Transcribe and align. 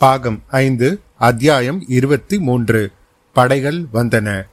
பாகம் 0.00 0.42
ஐந்து 0.48 1.00
அத்தியாயம் 1.18 1.84
இருபத்தி 1.88 2.38
மூன்று. 2.38 2.90
படைகள் 3.32 3.84
வந்தன. 3.92 4.46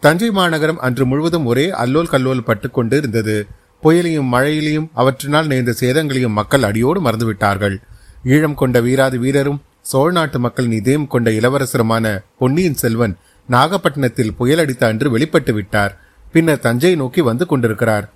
தஞ்சை 0.00 0.30
மாநகரம் 0.30 0.78
அன்று 0.78 1.06
முழுவதும் 1.06 1.44
ஒரே 1.44 1.70
அல்லோல் 1.70 2.08
கல்லோல் 2.08 2.42
பட்டுக் 2.42 2.74
கொண்டு 2.74 2.96
இருந்தது 2.96 3.46
புயலையும் 3.82 4.28
மழையிலையும் 4.32 4.88
அவற்றினால் 4.96 5.46
நேர்ந்த 5.46 5.74
சேதங்களையும் 5.80 6.30
மக்கள் 6.30 6.62
அடியோடு 6.62 7.02
மறந்துவிட்டார்கள். 7.02 7.76
ஈழம் 8.24 8.54
கொண்ட 8.54 8.80
வீராதி 8.80 9.18
வீரரும் 9.18 9.62
சோழ 9.80 10.12
நாட்டு 10.12 10.38
மக்களின் 10.38 10.72
இதயம் 10.72 11.06
கொண்ட 11.06 11.30
இளவரசருமான 11.30 12.24
பொன்னியின் 12.38 12.74
செல்வன் 12.74 13.16
நாகப்பட்டினத்தில் 13.46 14.34
புயல் 14.34 14.58
அடித்த 14.58 14.86
அன்று 14.86 15.10
வெளிப்பட்டு 15.10 15.52
விட்டார். 15.52 16.00
பின்னர் 16.32 16.60
தஞ்சை 16.60 16.94
நோக்கி 16.94 17.20
வந்து 17.20 17.46
கொண்டிருக்கிறார். 17.46 18.10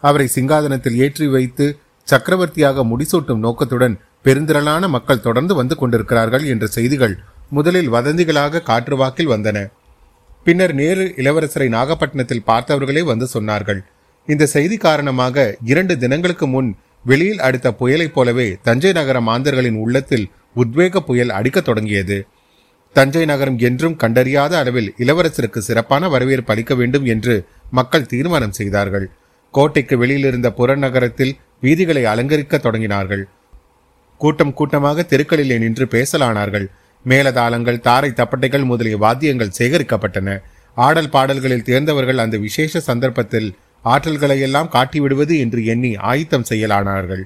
அவரை 0.00 0.30
சிங்காதனத்தில் 0.34 0.94
ஏற்றி 0.94 1.26
வைத்து 1.26 1.78
சக்கரவர்த்தியாக 2.04 2.84
முடிசூட்டும் 2.84 3.38
நோக்கத்துடன் 3.38 3.98
பெருந்திரளான 4.24 4.88
மக்கள் 4.88 5.20
தொடர்ந்து 5.20 5.54
வந்து 5.54 5.76
கொண்டிருக்கிறார்கள் 5.76 6.44
என்ற 6.44 6.66
செய்திகள் 6.66 7.18
முதலில் 7.50 7.92
வதந்திகளாக 7.92 8.62
காற்று 8.62 8.96
வாக்கில் 8.96 9.28
வந்தன. 9.28 9.58
பின்னர் 10.44 10.74
நேரு 10.74 11.14
இளவரசரை 11.16 11.68
நாகப்பட்டினத்தில் 11.68 12.46
பார்த்தவர்களே 12.46 13.02
வந்து 13.02 13.28
சொன்னார்கள். 13.34 13.80
இந்த 14.26 14.46
செய்தி 14.46 14.76
காரணமாக 14.76 15.56
இரண்டு 15.64 15.98
தினங்களுக்கு 15.98 16.46
முன் 16.46 16.76
வெளியில் 17.04 17.40
அடுத்த 17.40 17.74
புயலைப் 17.80 18.12
போலவே 18.12 18.58
தஞ்சை 18.62 18.92
நகர 18.92 19.20
மாந்தர்களின் 19.20 19.74
உள்ளத்தில் 19.74 20.30
உத்வேக 20.56 21.00
புயல் 21.00 21.30
அடிக்கத் 21.30 21.64
தொடங்கியது. 21.64 22.26
தஞ்சை 22.92 23.24
நகரம் 23.24 23.58
என்றும் 23.58 23.98
கண்டறியாத 23.98 24.52
அளவில் 24.52 24.94
இளவரசருக்கு 24.98 25.58
சிறப்பான 25.58 26.08
வரவேற்பு 26.08 26.52
அளிக்க 26.52 26.74
வேண்டும் 26.74 27.04
என்று 27.04 27.44
மக்கள் 27.70 28.06
தீர்மானம் 28.06 28.52
செய்தார்கள். 28.52 29.10
கோட்டைக்கு 29.50 29.96
வெளியிலிருந்த 29.96 30.48
புறநகரத்தில் 30.58 31.36
வீதிகளை 31.62 32.02
அலங்கரிக்க 32.04 32.56
தொடங்கினார்கள். 32.58 33.24
கூட்டம் 34.22 34.54
கூட்டமாக 34.58 35.04
தெருக்களிலே 35.10 35.56
நின்று 35.64 35.84
பேசலானார்கள். 35.94 36.66
மேலதாளங்கள் 37.04 37.84
தாரை 37.86 38.10
தப்பட்டைகள் 38.20 38.68
முதலிய 38.70 38.96
வாத்தியங்கள் 39.04 39.56
சேகரிக்கப்பட்டன. 39.58 40.28
ஆடல் 40.76 41.12
பாடல்களில் 41.14 41.68
தேர்ந்தவர்கள் 41.68 42.22
அந்த 42.24 42.36
விசேஷ 42.46 42.80
சந்தர்ப்பத்தில் 42.88 43.48
ஆற்றல்களை 43.84 44.36
எல்லாம் 44.46 44.70
காட்டிவிடுவது 44.74 45.34
என்று 45.44 45.60
எண்ணி 45.72 45.90
ஆயத்தம் 46.10 46.48
செய்யலானார்கள். 46.50 47.22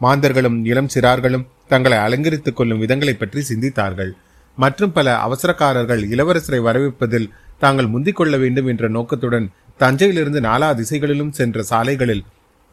மாந்தர்களும் 0.00 0.58
இளம் 0.70 0.90
சிறார்களும் 0.94 1.46
தங்களை 1.72 1.98
அலங்கரித்துக் 2.06 2.58
கொள்ளும் 2.58 2.82
விதங்களை 2.82 3.14
பற்றி 3.16 3.40
சிந்தித்தார்கள். 3.50 4.12
மற்றும் 4.58 4.92
பல 4.96 5.08
அவசரக்காரர்கள் 5.26 6.02
இளவரசரை 6.14 6.60
வரவேற்பதில் 6.66 7.28
தாங்கள் 7.62 7.92
முந்திக் 7.92 8.18
கொள்ள 8.18 8.34
வேண்டும் 8.42 8.68
என்ற 8.72 8.84
நோக்கத்துடன் 8.96 9.46
தஞ்சையிலிருந்து 9.82 10.40
நாலா 10.48 10.68
திசைகளிலும் 10.80 11.34
சென்ற 11.38 11.62
சாலைகளில் 11.70 12.24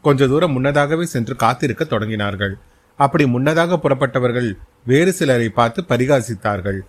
கொஞ்ச 0.04 0.26
தூரம் 0.32 0.54
முன்னதாகவே 0.56 1.04
சென்று 1.14 1.34
காத்திருக்க 1.42 1.84
தொடங்கினார்கள். 1.84 2.54
அப்படி 2.98 3.24
முன்னதாக 3.26 3.78
புறப்பட்டவர்கள் 3.82 4.48
வேறு 4.84 5.12
சிலரை 5.12 5.48
பார்த்து 5.48 5.80
பரிகாசித்தார்கள். 5.88 6.80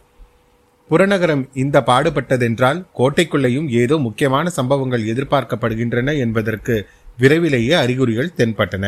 புறநகரம் 0.90 1.44
இந்த 1.54 1.78
பாடுபட்டதென்றால் 1.82 2.80
கோட்டைக்குள்ளேயும் 2.98 3.68
ஏதோ 3.82 3.98
முக்கியமான 3.98 4.50
சம்பவங்கள் 4.50 5.04
எதிர்பார்க்கப்படுகின்றன 5.06 6.18
என்பதற்கு 6.18 6.76
விரைவிலேயே 7.18 7.74
அறிகுறிகள் 7.74 8.36
தென்பட்டன. 8.38 8.86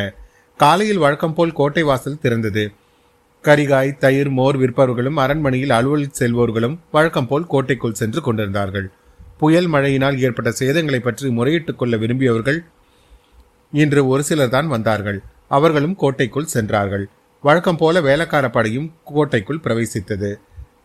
காலையில் 0.59 0.97
வழக்கம் 0.97 1.33
போல் 1.33 1.53
கோட்டை 1.53 1.83
வாசல் 1.83 2.21
திறந்தது. 2.21 2.63
கரிகாய் 3.43 3.91
தயிர் 3.97 4.29
மோர் 4.29 4.57
விற்பவர்களும் 4.57 5.19
அரண்மனையில் 5.23 5.69
அலுவல் 5.69 6.11
செல்வோர்களும் 6.19 6.75
வழக்கம் 6.91 7.27
போல் 7.27 7.47
கோட்டைக்குள் 7.47 7.99
சென்று 8.01 8.21
கொண்டிருந்தார்கள். 8.21 8.87
புயல் 9.37 9.67
மழையினால் 9.67 10.19
ஏற்பட்ட 10.19 10.49
சேதங்களை 10.59 10.99
பற்றி 10.99 11.29
முறையிட்டுக் 11.29 11.79
கொள்ள 11.79 11.97
விரும்பியவர்கள் 11.97 12.59
இன்று 13.73 14.01
ஒரு 14.07 14.23
சிலர் 14.23 14.49
தான் 14.49 14.67
வந்தார்கள். 14.67 15.19
அவர்களும் 15.51 15.95
கோட்டைக்குள் 15.95 16.51
சென்றார்கள். 16.55 17.05
வழக்கம் 17.41 17.77
போல 17.77 18.01
வேலைக்கார 18.01 18.49
படையும் 18.49 18.93
கோட்டைக்குள் 19.03 19.63
பிரவேசித்தது. 19.63 20.29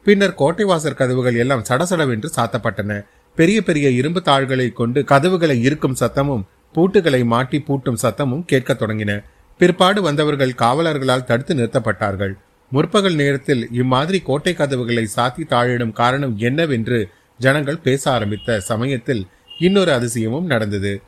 பின்னர் 0.05 0.39
கோட்டைவாசர் 0.39 0.95
கதவுகள் 0.95 1.34
எல்லாம் 1.34 1.64
சடசடவென்று 1.69 2.28
சாத்தப்பட்டன. 2.36 3.05
பெரிய 3.36 3.62
பெரிய 3.62 3.91
இரும்பு 3.91 4.20
தாள்களை 4.23 4.67
கொண்டு 4.70 5.05
கதவுகளை 5.05 5.62
இருக்கும் 5.62 5.97
சத்தமும் 6.00 6.45
பூட்டுகளை 6.75 7.24
மாட்டி 7.24 7.64
பூட்டும் 7.67 8.02
சத்தமும் 8.02 8.45
கேட்கத் 8.45 8.83
தொடங்கின. 8.83 9.24
பிற்பாடு 9.58 10.02
வந்தவர்கள் 10.02 10.58
காவலர்களால் 10.58 11.24
தடுத்து 11.24 11.55
நிறுத்தப்பட்டார்கள். 11.55 12.33
முற்பகல் 12.70 13.14
நேரத்தில் 13.14 13.69
இம்மாதிரி 13.73 14.20
கோட்டை 14.20 14.55
கதவுகளை 14.55 15.05
சாத்தி 15.17 15.45
தாழிடும் 15.51 15.92
காரணம் 15.92 16.35
என்னவென்று 16.39 17.08
ஜனங்கள் 17.39 17.85
பேச 17.86 18.11
ஆரம்பித்த 18.11 18.61
சமயத்தில் 18.61 19.27
இன்னொரு 19.58 19.92
அதிசயமும் 19.92 20.51
நடந்தது. 20.55 21.01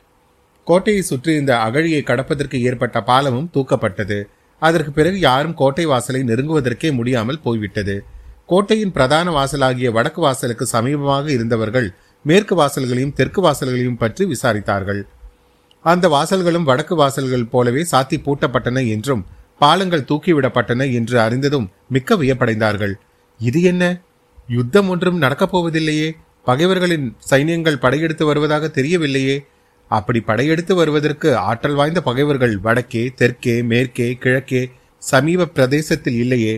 கோட்டையை 0.69 1.03
சுற்றி 1.09 1.31
இந்த 1.41 1.53
அகழியை 1.67 2.01
கடப்பதற்கு 2.09 2.57
ஏற்பட்ட 2.69 2.97
பாலமும் 3.09 3.49
தூக்கப்பட்டது. 3.55 4.17
அதற்கு 4.61 4.91
பிறகு 4.97 5.17
யாரும் 5.19 5.55
கோட்டை 5.61 5.85
வாசலை 5.91 6.21
நெருங்குவதற்கே 6.29 6.89
முடியாமல் 6.97 7.43
போய்விட்டது. 7.45 7.95
கோட்டையின் 8.51 8.93
பிரதான 8.95 9.27
வாசலாகிய 9.37 9.89
வடக்கு 9.97 10.21
வாசலுக்கு 10.21 10.65
சமீபமாக 10.73 11.25
இருந்தவர்கள் 11.37 11.87
மேற்கு 12.25 12.53
வாசல்களையும் 12.61 13.15
தெற்கு 13.19 13.41
வாசல்களையும் 13.45 13.99
பற்றி 14.01 14.23
விசாரித்தார்கள். 14.31 15.01
அந்த 15.85 16.05
வாசல்களும் 16.15 16.65
வடக்கு 16.69 16.95
வாசல்கள் 17.01 17.49
போலவே 17.53 17.83
சாத்தி 17.91 18.17
பூட்டப்பட்டன 18.25 18.81
என்றும் 18.95 19.21
பாலங்கள் 19.61 20.07
தூக்கிவிடப்பட்டன 20.09 20.87
என்று 20.97 21.15
அறிந்ததும் 21.25 21.69
மிக்க 21.95 22.15
வியப்படைந்தார்கள். 22.21 22.93
இது 23.39 23.59
என்ன? 23.71 23.83
யுத்தம் 24.57 24.89
ஒன்றும் 24.93 25.21
நடக்கப் 25.23 25.53
போவதில்லையே 25.53 26.09
பகைவர்களின் 26.47 27.07
சைன்யங்கள் 27.29 27.81
படையெடுத்து 27.83 28.25
வருவதாக 28.25 28.67
தெரியவில்லையே. 28.77 29.37
அப்படி 29.89 30.19
படையெடுத்து 30.21 30.73
வருவதற்கு 30.75 31.29
ஆற்றல் 31.49 31.77
வாய்ந்த 31.79 31.99
பகைவர்கள் 32.07 32.55
வடக்கே 32.65 33.03
தெற்கே 33.19 33.55
மேற்கே 33.71 34.07
கிழக்கே 34.23 34.61
சமீப 35.03 35.47
பிரதேசத்தில் 35.47 36.17
இல்லையே. 36.23 36.53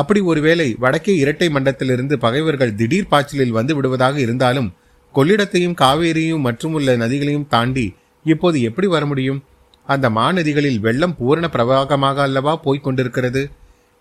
அப்படி 0.00 0.20
ஒருவேளை 0.30 0.68
வடக்கே 0.84 1.12
இரட்டை 1.16 1.48
மண்டத்திலிருந்து 1.48 2.14
பகைவர்கள் 2.18 2.74
திடீர் 2.74 3.10
பாய்ச்சலில் 3.10 3.56
வந்து 3.58 3.72
விடுவதாக 3.74 4.16
இருந்தாலும் 4.20 4.70
கொள்ளிடத்தையும் 5.14 5.76
காவேரியும் 5.82 6.44
மற்றும் 6.46 6.72
உள்ள 6.72 6.96
நதிகளையும் 6.96 7.48
தாண்டி 7.48 7.86
இப்போது 8.24 8.58
எப்படி 8.68 8.86
வர 8.86 9.04
முடியும்? 9.06 9.40
அந்த 9.86 10.06
மாநதிகளில் 10.10 10.80
வெள்ளம் 10.80 11.16
பூரண 11.16 11.46
பிரவாகமாக 11.48 12.18
அல்லவா 12.22 12.52
போய்க் 12.56 12.84
கொண்டிருக்கிறது? 12.84 13.42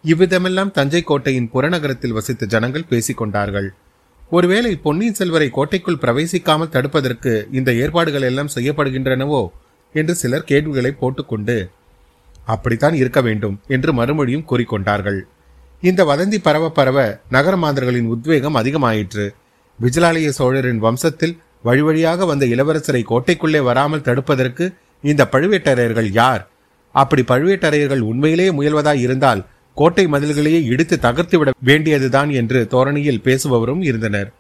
இவ்விதமெல்லாம் 0.03 0.71
தஞ்சை 0.71 1.01
கோட்டையின் 1.03 1.49
புறநகரத்தில் 1.53 2.15
வசித்த 2.17 2.45
ஜனங்கள் 2.45 2.89
பேசிக்கொண்டார்கள் 2.89 3.69
ஒருவேளை 4.31 4.71
பொன்னியின் 4.75 5.17
செல்வரை 5.19 5.47
கோட்டைக்குள் 5.49 5.99
பிரவேசிக்காமல் 6.03 6.71
தடுப்பதற்கு 6.71 7.31
இந்த 7.51 7.69
ஏற்பாடுகள் 7.73 8.21
எல்லாம் 8.21 8.53
செய்யப்படுகின்றனவோ 8.55 9.41
என்று 9.95 10.15
சிலர் 10.15 10.43
கேள்விகளை 10.43 10.91
போட்டுக்கொண்டு 10.91 11.57
அப்படித்தான் 12.47 12.93
இருக்க 12.93 13.21
வேண்டும் 13.21 13.59
என்று 13.67 13.93
மறுமொழியும் 13.93 14.47
கூறிக்கொண்டார்கள். 14.49 15.19
இந்த 15.83 16.01
வதந்தி 16.03 16.37
பரவ 16.37 16.69
பரவ 16.69 16.97
நகர 17.29 17.55
மாந்தர்களின் 17.57 18.05
உத்வேகம் 18.05 18.55
அதிகமாயிற்று. 18.55 19.25
விஜயாலய 19.79 20.29
சோழரின் 20.29 20.81
வம்சத்தில் 20.85 21.35
வழிவழியாக 21.65 22.25
வந்த 22.25 22.45
இளவரசரை 22.45 23.03
கோட்டைக்குள்ளே 23.11 23.61
வராமல் 23.63 24.05
தடுப்பதற்கு 24.07 24.65
இந்த 25.03 25.29
பழுவேட்டரையர்கள் 25.33 26.09
யார்? 26.11 26.47
அப்படி 26.95 27.21
பழுவேட்டரையர்கள் 27.21 27.99
உண்மையிலேயே 27.99 28.51
முயல்வதாய் 28.51 29.01
இருந்தால் 29.05 29.41
கோட்டை 29.73 30.07
மதில்களையே 30.07 30.63
இடித்து 30.63 30.99
தகர்த்து 30.99 31.37
விட 31.37 31.51
வேண்டியதுதான் 31.59 32.29
என்று 32.29 32.67
தோரணியில் 32.71 33.23
பேசுபவரும் 33.23 33.83
இருந்தனர். 33.83 34.33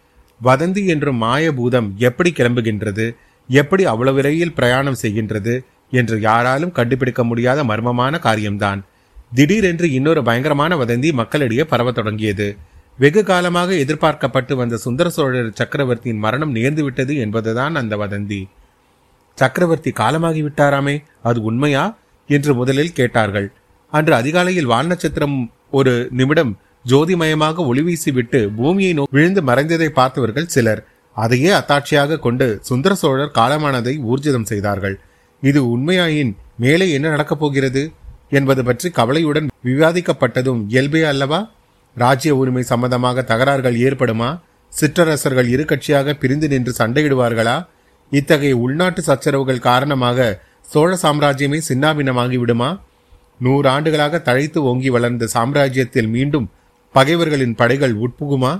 வதந்தி 0.43 0.85
என்றும் 0.85 1.21
மாயபூதம் 1.21 1.95
எப்படி 1.95 2.31
கிளம்புகின்றது? 2.31 3.15
எப்படி 3.47 3.85
அவ்வளவு 3.85 4.15
விரைவில் 4.15 4.53
பிரயாணம் 4.53 4.95
செய்கின்றது? 5.01 5.59
என்று 5.91 6.19
யாராலும் 6.19 6.71
கண்டுபிடிக்க 6.71 7.23
முடியாத 7.23 7.63
மர்மமான 7.63 8.19
காரியம்தான். 8.19 8.83
திடீரென்று 9.33 9.91
இன்னொரு 9.91 10.23
பயங்கரமான 10.23 10.75
வதந்தி 10.75 11.11
மக்களிடையே 11.11 11.63
பரவத் 11.63 11.95
தொடங்கியது. 11.95 12.55
வெகு 12.97 13.23
காலமாக 13.23 13.73
எதிர்பார்க்கப்பட்டு 13.73 14.55
வந்த 14.55 14.77
சுந்தர 14.77 15.09
சோழர் 15.09 15.51
சக்கரவர்த்தியின் 15.53 16.19
மரணம் 16.19 16.55
நேர்ந்துவிட்டது 16.55 17.17
என்பதுதான் 17.17 17.75
அந்த 17.75 17.97
வதந்தி. 17.97 18.43
சக்கரவர்த்தி 19.35 19.91
காலமாகி 19.91 20.43
விட்டாராமே 20.43 21.03
அது 21.23 21.41
உண்மையா? 21.41 21.97
என்று 22.27 22.53
முதலில் 22.53 22.93
கேட்டார்கள். 22.93 23.51
அன்று 23.97 24.13
அதிகாலையில் 24.13 24.69
வால் 24.71 24.87
நட்சத்திரம் 24.87 25.35
ஒரு 25.77 25.91
நிமிடம் 26.19 26.51
ஜோதிமயமாக 26.91 27.65
ஒளி 27.71 27.81
வீசிவிட்டு 27.81 28.39
பூமியை 28.57 28.93
நோக்கி 28.93 29.15
விழுந்து 29.17 29.41
மறைந்ததை 29.41 29.89
பார்த்தவர்கள் 29.97 30.49
சிலர். 30.53 30.81
அதையே 31.15 31.49
அத்தாட்சியாக 31.57 32.17
கொண்டு 32.19 32.45
சுந்தர 32.61 32.93
சோழர் 33.01 33.35
காலமானதை 33.35 33.93
ஊர்ஜிதம் 34.11 34.47
செய்தார்கள். 34.51 34.95
இது 35.43 35.59
உண்மையாயின் 35.73 36.31
மேலே 36.63 36.87
என்ன 36.91 37.09
நடக்கப் 37.09 37.41
போகிறது? 37.43 37.83
என்பது 38.29 38.61
பற்றி 38.63 38.89
கவலையுடன் 38.89 39.49
விவாதிக்கப்பட்டதும் 39.65 40.61
இயல்பே 40.67 41.03
அல்லவா? 41.03 41.39
ராஜ்ய 41.97 42.33
உரிமை 42.35 42.63
சம்பந்தமாக 42.63 43.25
தகராறுகள் 43.31 43.77
ஏற்படுமா? 43.87 44.29
சிற்றரசர்கள் 44.73 45.47
இரு 45.47 45.65
கட்சியாக 45.71 46.15
பிரிந்து 46.21 46.47
நின்று 46.47 46.73
சண்டையிடுவார்களா? 46.77 47.57
இத்தகைய 48.11 48.55
உள்நாட்டு 48.63 49.01
சச்சரவுகள் 49.01 49.65
காரணமாக 49.69 50.27
சோழ 50.73 50.91
சாம்ராஜ்யமே 51.01 51.61
சின்னாபின்னமாகி 51.69 52.39
விடுமா 52.43 52.71
நூறு 53.45 53.67
ஆண்டுகளாக 53.69 54.21
தழைத்து 54.27 54.59
ஓங்கி 54.69 54.89
வளர்ந்த 54.95 55.27
சாம்ராஜ்யத்தில் 55.33 56.09
மீண்டும் 56.15 56.47
பகைவர்களின் 56.95 57.55
படைகள் 57.59 57.95
உட்புகுமா? 58.03 58.53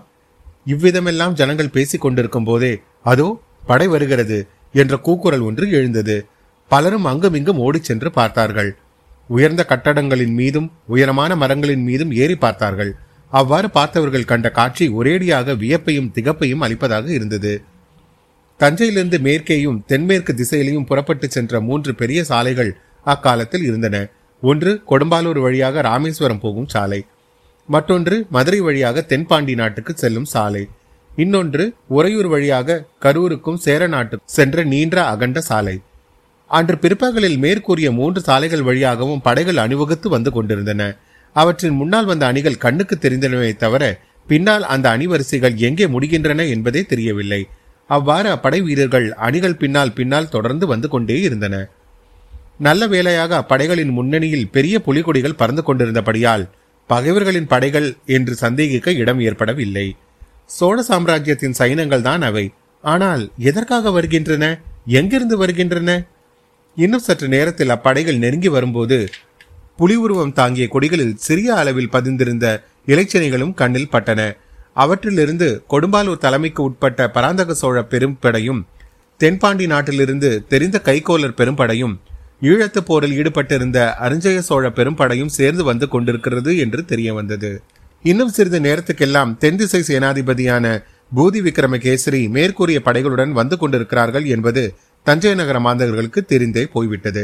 இவ்விதமெல்லாம் 0.72 1.38
ஜனங்கள் 1.40 1.74
பேசிக் 1.76 2.04
கொண்டிருக்கும் 2.04 2.48
போதே 2.50 2.74
அதோ 3.12 3.28
படை 3.66 3.88
வருகிறது 3.94 4.38
என்ற 4.82 4.94
கூக்குரல் 5.08 5.44
ஒன்று 5.50 5.66
எழுந்தது. 5.78 6.16
பலரும் 6.72 7.08
அங்குமிங்கும் 7.12 7.62
ஓடிச் 7.66 7.88
சென்று 7.90 8.10
பார்த்தார்கள். 8.12 8.72
உயர்ந்த 9.30 9.62
கட்டடங்களின் 9.72 10.34
மீதும் 10.40 10.68
உயரமான 10.94 11.32
மரங்களின் 11.42 11.84
மீதும் 11.90 12.12
ஏறி 12.24 12.36
பார்த்தார்கள். 12.36 12.92
அவ்வாறு 13.34 13.68
பார்த்தவர்கள் 13.78 14.30
கண்ட 14.32 14.48
காட்சி 14.58 14.86
ஒரேடியாக 15.00 15.56
வியப்பையும் 15.62 16.10
திகப்பையும் 16.16 16.64
அளிப்பதாக 16.66 17.08
இருந்தது. 17.18 17.54
தஞ்சையிலிருந்து 18.60 19.18
மேற்கேயும் 19.28 19.80
தென்மேற்கு 19.86 20.34
திசையிலையும் 20.40 20.88
புறப்பட்டு 20.90 21.28
சென்ற 21.30 21.62
மூன்று 21.68 21.92
பெரிய 22.02 22.20
சாலைகள் 22.24 22.72
அக்காலத்தில் 23.06 23.66
இருந்தன. 23.70 23.96
ஒன்று 24.50 24.72
கொடும்பாலூர் 24.90 25.40
வழியாக 25.46 25.82
ராமேஸ்வரம் 25.82 26.42
போகும் 26.44 26.70
சாலை. 26.74 27.00
மற்றொன்று 27.70 28.16
மதுரை 28.36 28.60
வழியாக 28.68 29.04
தென்பாண்டி 29.12 29.54
நாட்டுக்கு 29.60 29.94
செல்லும் 30.02 30.30
சாலை. 30.34 30.64
இன்னொன்று 31.24 31.64
உறையூர் 31.98 32.30
வழியாக 32.34 32.78
கரூருக்கும் 33.06 33.60
சேர 33.66 33.82
நாட்டுக்கும் 33.94 34.32
சென்ற 34.38 34.64
நீண்ட 34.72 34.96
அகண்ட 35.14 35.42
சாலை. 35.50 35.76
அன்று 36.52 36.76
பிற்பகலில் 36.84 37.38
மேற்கூறிய 37.44 37.90
மூன்று 38.00 38.22
சாலைகள் 38.28 38.66
வழியாகவும் 38.70 39.22
படைகள் 39.28 39.62
அணிவகுத்து 39.64 40.08
வந்து 40.10 40.32
கொண்டிருந்தன. 40.32 40.82
அவற்றின் 41.36 41.78
முன்னால் 41.82 42.10
வந்த 42.12 42.24
அணிகள் 42.32 42.64
கண்ணுக்கு 42.66 42.96
தெரிந்தனவே 43.06 43.52
தவிர 43.64 43.84
பின்னால் 44.28 44.66
அந்த 44.74 44.86
அணிவரிசைகள் 44.96 45.56
எங்கே 45.68 45.86
முடிகின்றன 45.94 46.42
என்பதே 46.56 46.82
தெரியவில்லை. 46.92 47.42
அவ்வாறு 47.90 48.28
அப்படை 48.36 48.60
வீரர்கள் 48.68 49.08
அணிகள் 49.28 49.60
பின்னால் 49.64 49.96
பின்னால் 50.00 50.32
தொடர்ந்து 50.36 50.68
வந்து 50.68 50.88
கொண்டே 50.90 51.18
இருந்தன. 51.22 51.56
நல்ல 52.66 52.88
வேளையாக 52.94 53.32
அப்படைகளின் 53.42 53.94
முன்னணியில் 53.98 54.50
பெரிய 54.56 54.76
புலிகொடிகள் 54.86 55.40
பறந்து 55.42 55.64
கொண்டிருந்தபடியால் 55.68 56.44
பகைவர்களின் 56.90 57.50
படைகள் 57.54 57.88
என்று 58.16 58.34
சந்தேகிக்க 58.36 58.92
இடம் 59.02 59.20
ஏற்படவில்லை. 59.20 59.86
சோழ 60.58 60.78
சாம்ராஜ்யத்தின் 60.82 61.58
சைனங்கள் 61.60 62.06
தான் 62.10 62.22
அவை. 62.22 62.46
ஆனால் 62.84 63.24
எதற்காக 63.50 63.92
வருகின்றன? 63.92 64.46
எங்கிருந்து 65.00 65.36
வருகின்றன? 65.38 65.90
இன்னும் 66.78 67.06
சற்று 67.08 67.28
நேரத்தில் 67.28 67.74
அப்படைகள் 67.76 68.22
நெருங்கி 68.24 68.50
வரும்போது 68.56 68.98
புலி 69.80 69.96
உருவம் 69.96 70.34
தாங்கிய 70.34 70.66
கொடிகளில் 70.74 71.16
சிறிய 71.26 71.50
அளவில் 71.62 71.94
பதிந்திருந்த 71.96 72.46
இலைச்சனைகளும் 72.88 73.54
கண்ணில் 73.62 73.92
பட்டன. 73.94 74.22
அவற்றிலிருந்து 74.84 75.48
கொடும்பாலூர் 75.70 76.24
தலைமைக்கு 76.26 76.62
உட்பட்ட 76.64 77.10
பராந்தக 77.16 77.54
சோழ 77.54 77.78
பெரும்படையும் 77.92 78.62
தென்பாண்டி 79.20 79.66
நாட்டிலிருந்து 79.74 80.30
தெரிந்த 80.52 80.78
கைகோலர் 80.86 81.38
பெரும்படையும் 81.40 81.96
ஈழத்து 82.44 82.80
போரில் 82.82 83.16
ஈடுபட்டிருந்த 83.20 83.80
அருஞ்சய 83.98 84.40
சோழ 84.42 84.70
பெரும்படையும் 84.70 85.36
சேர்ந்து 85.36 85.64
வந்து 85.64 85.88
கொண்டிருக்கிறது 85.88 86.58
என்று 86.58 86.86
தெரிய 86.86 87.14
வந்தது 87.14 87.52
இன்னும் 88.06 88.30
சிறிது 88.30 88.60
நேரத்துக்கெல்லாம் 88.60 89.32
தென்திசை 89.38 89.82
சேனாதிபதியான 89.88 90.66
பூதி 91.16 91.40
விக்ரமகேசரி 91.42 92.22
மேற்கூறிய 92.28 92.80
படைகளுடன் 92.86 93.32
வந்து 93.32 93.58
கொண்டிருக்கிறார்கள் 93.58 94.26
என்பது 94.26 94.64
தஞ்சை 95.06 95.34
நகர 95.36 95.58
மாந்தர்களுக்கு 95.60 96.22
தெரிந்தே 96.26 96.64
போய்விட்டது. 96.72 97.24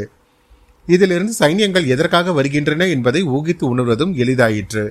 இதிலிருந்து 0.88 1.34
சைன்யங்கள் 1.40 1.86
எதற்காக 1.86 2.32
வருகின்றன 2.32 2.88
என்பதை 2.88 3.22
ஊகித்து 3.28 3.66
உணர்வதும் 3.74 4.14
எளிதாயிற்று. 4.14 4.84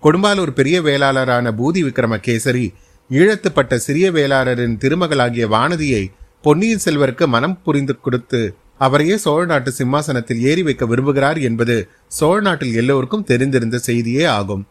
கொடும்பாலூர் 0.00 0.52
பெரிய 0.52 0.76
வேளாளரான 0.82 1.52
பூதி 1.52 1.80
விக்ரமகேசரி 1.82 2.66
ஈழத்துப்பட்ட 3.10 3.74
சிறிய 3.76 4.06
வேளாளரின் 4.10 4.76
திருமகளாகிய 4.78 5.46
வானதியை 5.46 6.04
பொன்னியின் 6.44 6.84
செல்வருக்கு 6.84 7.24
மனம் 7.26 7.56
புரிந்து 7.62 7.94
கொடுத்து 7.96 8.42
அவரையே 8.80 9.16
சோழ 9.24 9.40
நாட்டு 9.44 9.70
சிம்மாசனத்தில் 9.78 10.42
ஏறி 10.50 10.62
வைக்க 10.66 10.84
விரும்புகிறார் 10.86 11.38
என்பது 11.48 11.74
சோழ 12.18 12.36
நாட்டில் 12.40 12.76
எல்லோருக்கும் 12.80 13.26
தெரிந்திருந்த 13.30 13.78
செய்தியே 13.88 14.24
ஆகும். 14.38 14.62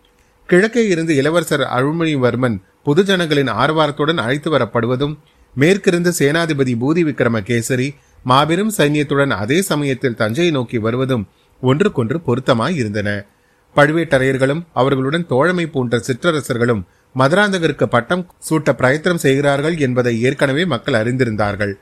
கிழக்கே 0.50 0.84
இருந்து 0.88 1.14
இளவரசர் 1.16 1.64
அருள்மொழிவர்மன் 1.78 2.56
பொதுஜனங்களின் 2.86 3.52
ஆர்வாரத்துடன் 3.64 4.22
அழைத்து 4.24 4.50
வரப்படுவதும் 4.56 5.18
மேற்கிருந்து 5.56 6.12
சேனாதிபதி 6.20 6.74
பூதி 6.84 7.02
விக்ரமகேசரி 7.10 7.88
மாபெரும் 8.24 8.72
சைன்யத்துடன் 8.78 9.34
அதே 9.44 9.60
சமயத்தில் 9.70 10.18
தஞ்சையை 10.22 10.54
நோக்கி 10.58 10.78
வருவதும் 10.86 11.26
ஒன்றுக்கொன்று 11.62 12.18
பொருத்தமாய் 12.28 12.78
இருந்தன. 12.82 13.10
பழுவேட்டரையர்களும் 13.76 14.64
அவர்களுடன் 14.74 15.28
தோழமை 15.28 15.66
போன்ற 15.68 16.00
சிற்றரசர்களும் 16.08 16.82
மதுராந்தகருக்கு 17.16 17.86
பட்டம் 17.96 18.24
சூட்ட 18.48 18.70
பிரயத்தனம் 18.74 19.24
செய்கிறார்கள் 19.26 19.78
என்பதை 19.86 20.14
ஏற்கனவே 20.22 20.66
மக்கள் 20.74 21.00
அறிந்திருந்தார்கள். 21.02 21.74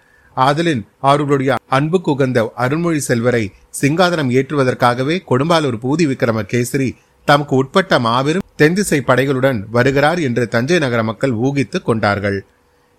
ஆதலின் 0.46 0.82
அவர்களுடைய 1.02 1.52
அன்புக்கு 1.68 2.12
உகந்த 2.12 2.40
அருள்மொழி 2.56 3.00
செல்வரை 3.00 3.44
சிங்காதனம் 3.82 4.32
ஏற்றுவதற்காகவே 4.38 5.16
கொடும்பாலூர் 5.30 5.78
பூதி 5.84 6.06
விக்ரம 6.12 6.44
கேசரி 6.52 6.90
தமக்கு 7.28 7.56
உட்பட்ட 7.56 7.94
மாபெரும் 8.00 8.46
தென்திசை 8.56 9.00
படைகளுடன் 9.08 9.60
வருகிறார் 9.70 10.20
என்று 10.20 10.44
தஞ்சை 10.48 10.78
நகர 10.80 11.02
மக்கள் 11.04 11.34
ஊகித்துக் 11.48 11.86
கொண்டார்கள். 11.86 12.38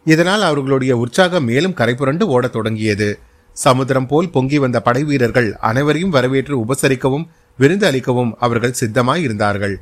இதனால் 0.07 0.43
அவர்களுடைய 0.43 0.93
உற்சாகம் 0.97 1.49
மேலும் 1.51 1.77
கரைபுரண்டு 1.79 2.25
ஓடத் 2.35 2.53
தொடங்கியது. 2.53 3.09
சமுத்திரம் 3.57 4.07
போல் 4.07 4.31
பொங்கி 4.31 4.59
வந்த 4.59 4.79
படை 4.81 5.03
வீரர்கள் 5.05 5.49
அனைவரையும் 5.71 6.15
வரவேற்று 6.17 6.55
உபசரிக்கவும் 6.65 7.27
விருந்து 7.59 7.87
அளிக்கவும் 7.91 8.33
அவர்கள் 8.39 8.79
சித்தமாய் 8.81 9.25
இருந்தார்கள் 9.27 9.75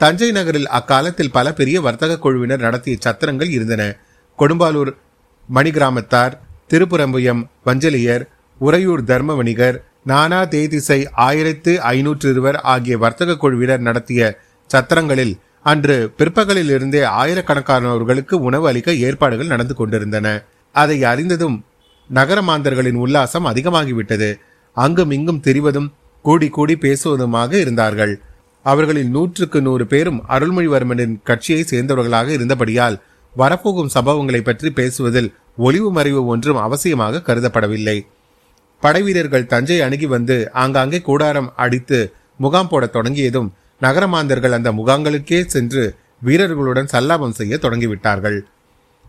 தஞ்சை 0.00 0.30
நகரில் 0.30 0.68
அக்காலத்தில் 0.78 1.34
பல 1.36 1.52
பெரிய 1.58 1.76
வர்த்தக 1.80 2.18
குழுவினர் 2.18 2.64
நடத்திய 2.66 2.96
சத்திரங்கள் 3.04 3.50
இருந்தன. 3.56 3.82
கொடும்பாலூர் 4.38 4.90
மணிகிராமத்தார் 5.48 6.34
திருப்புறம்புயம் 6.70 7.42
வஞ்சலியர் 7.66 8.24
உறையூர் 8.60 9.02
தர்ம 9.04 9.34
வணிகர் 9.34 9.76
நானா 10.02 10.40
தேதிசை 10.44 10.98
ஆயிரத்து 11.16 11.72
ஐநூற்று 11.92 12.28
இருவர் 12.30 12.58
ஆகிய 12.72 12.98
வர்த்தக 12.98 13.36
குழுவினர் 13.36 13.78
நடத்திய 13.78 14.20
சத்திரங்களில் 14.70 15.34
அன்று 15.62 15.96
பிற்பகலில் 16.16 16.70
இருந்தே 16.70 17.02
ஆயிரக்கணக்கானவர்களுக்கு 17.20 18.34
உணவு 18.48 18.66
அளிக்க 18.68 18.90
ஏற்பாடுகள் 19.06 19.46
நடந்து 19.46 19.74
கொண்டிருந்தன. 19.74 20.26
அதை 20.74 20.98
அறிந்ததும் 21.04 21.56
நகரமாந்தர்களின் 22.10 22.98
உல்லாசம் 23.04 23.48
அதிகமாகிவிட்டது. 23.52 24.30
அங்கும் 24.76 25.10
இங்கும் 25.10 25.42
திரிவதும் 25.46 25.88
கூடி 26.24 26.48
கூடி 26.48 26.74
பேசுவதுமாக 26.74 27.52
இருந்தார்கள். 27.52 28.14
அவர்களில் 28.64 29.10
நூற்றுக்கு 29.10 29.58
நூறு 29.62 29.84
பேரும் 29.86 30.20
அருள்மொழிவர்மனின் 30.28 31.16
கட்சியை 31.22 31.62
சேர்ந்தவர்களாக 31.62 32.30
இருந்தபடியால் 32.32 32.96
வரப்போகும் 33.34 33.92
சம்பவங்களை 33.94 34.40
பற்றி 34.40 34.70
பேசுவதில் 34.70 35.30
ஒளிவு 35.56 35.90
மறைவு 35.92 36.26
ஒன்றும் 36.26 36.56
அவசியமாக 36.56 37.22
கருதப்படவில்லை. 37.28 38.06
படைவீரர்கள் 38.80 39.46
தஞ்சை 39.46 39.80
அணுகி 39.80 40.06
வந்து 40.06 40.52
ஆங்காங்கே 40.52 41.00
கூடாரம் 41.00 41.52
அடித்து 41.56 42.12
முகாம் 42.36 42.68
போடத் 42.68 42.92
தொடங்கியதும் 42.92 43.52
நகரமாந்தர்கள் 43.80 44.52
அந்த 44.52 44.72
முகாங்களுக்கே 44.72 45.46
சென்று 45.46 45.96
வீரர்களுடன் 46.22 46.90
சல்லாபம் 46.92 47.36
செய்ய 47.38 47.58
தொடங்கிவிட்டார்கள். 47.62 48.38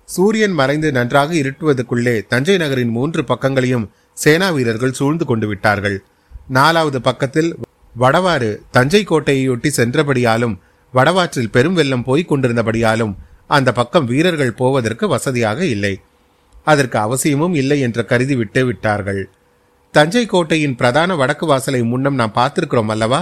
சூரியன் 0.05 0.51
மறைந்து 0.51 0.91
நன்றாக 0.91 1.33
இருட்டுவதற்குள்ளே 1.33 2.27
தஞ்சை 2.27 2.57
நகரின் 2.57 2.89
மூன்று 2.89 3.23
பக்கங்களையும் 3.23 3.89
சேனா 4.13 4.49
வீரர்கள் 4.49 4.91
சூழ்ந்து 4.91 5.25
கொண்டு 5.25 5.47
விட்டார்கள். 5.47 5.97
நாலாவது 6.47 7.01
பக்கத்தில் 7.01 7.57
வடவாறு 7.99 8.49
தஞ்சை 8.71 9.05
கோட்டையொட்டி 9.09 9.69
சென்றபடியாலும் 9.79 10.55
வடவாற்றில் 10.94 11.51
பெரும் 11.51 11.73
வெள்ளம் 11.73 12.03
போய்க் 12.03 12.29
கொண்டிருந்தபடியாலும் 12.31 13.13
அந்த 13.47 13.71
பக்கம் 13.71 14.06
வீரர்கள் 14.06 14.54
போவதற்கு 14.54 15.07
வசதியாக 15.07 15.66
இல்லை. 15.66 15.94
அதற்கு 16.71 16.97
அவசியமும் 17.06 17.56
இல்லை 17.62 17.78
என்று 17.86 18.04
கருதி 18.12 18.36
விட்டு 18.36 18.62
விட்டார்கள். 18.68 19.21
தஞ்சை 19.94 20.24
கோட்டையின் 20.26 20.78
பிரதான 20.80 21.12
வடக்கு 21.16 21.45
வாசலை 21.45 21.81
முன்னம் 21.92 22.19
நாம் 22.19 22.38
பார்த்திருக்கிறோம் 22.40 22.92
அல்லவா? 22.94 23.21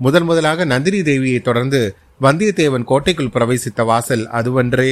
முதன் 0.00 0.26
முதலாக 0.28 0.64
நந்தினி 0.72 1.00
தேவியை 1.08 1.40
தொடர்ந்து 1.42 1.80
வந்தியத்தேவன் 2.22 2.88
கோட்டைக்குள் 2.90 3.34
பிரவேசித்த 3.34 3.84
வாசல் 3.90 4.24
அதுவன்றே. 4.38 4.90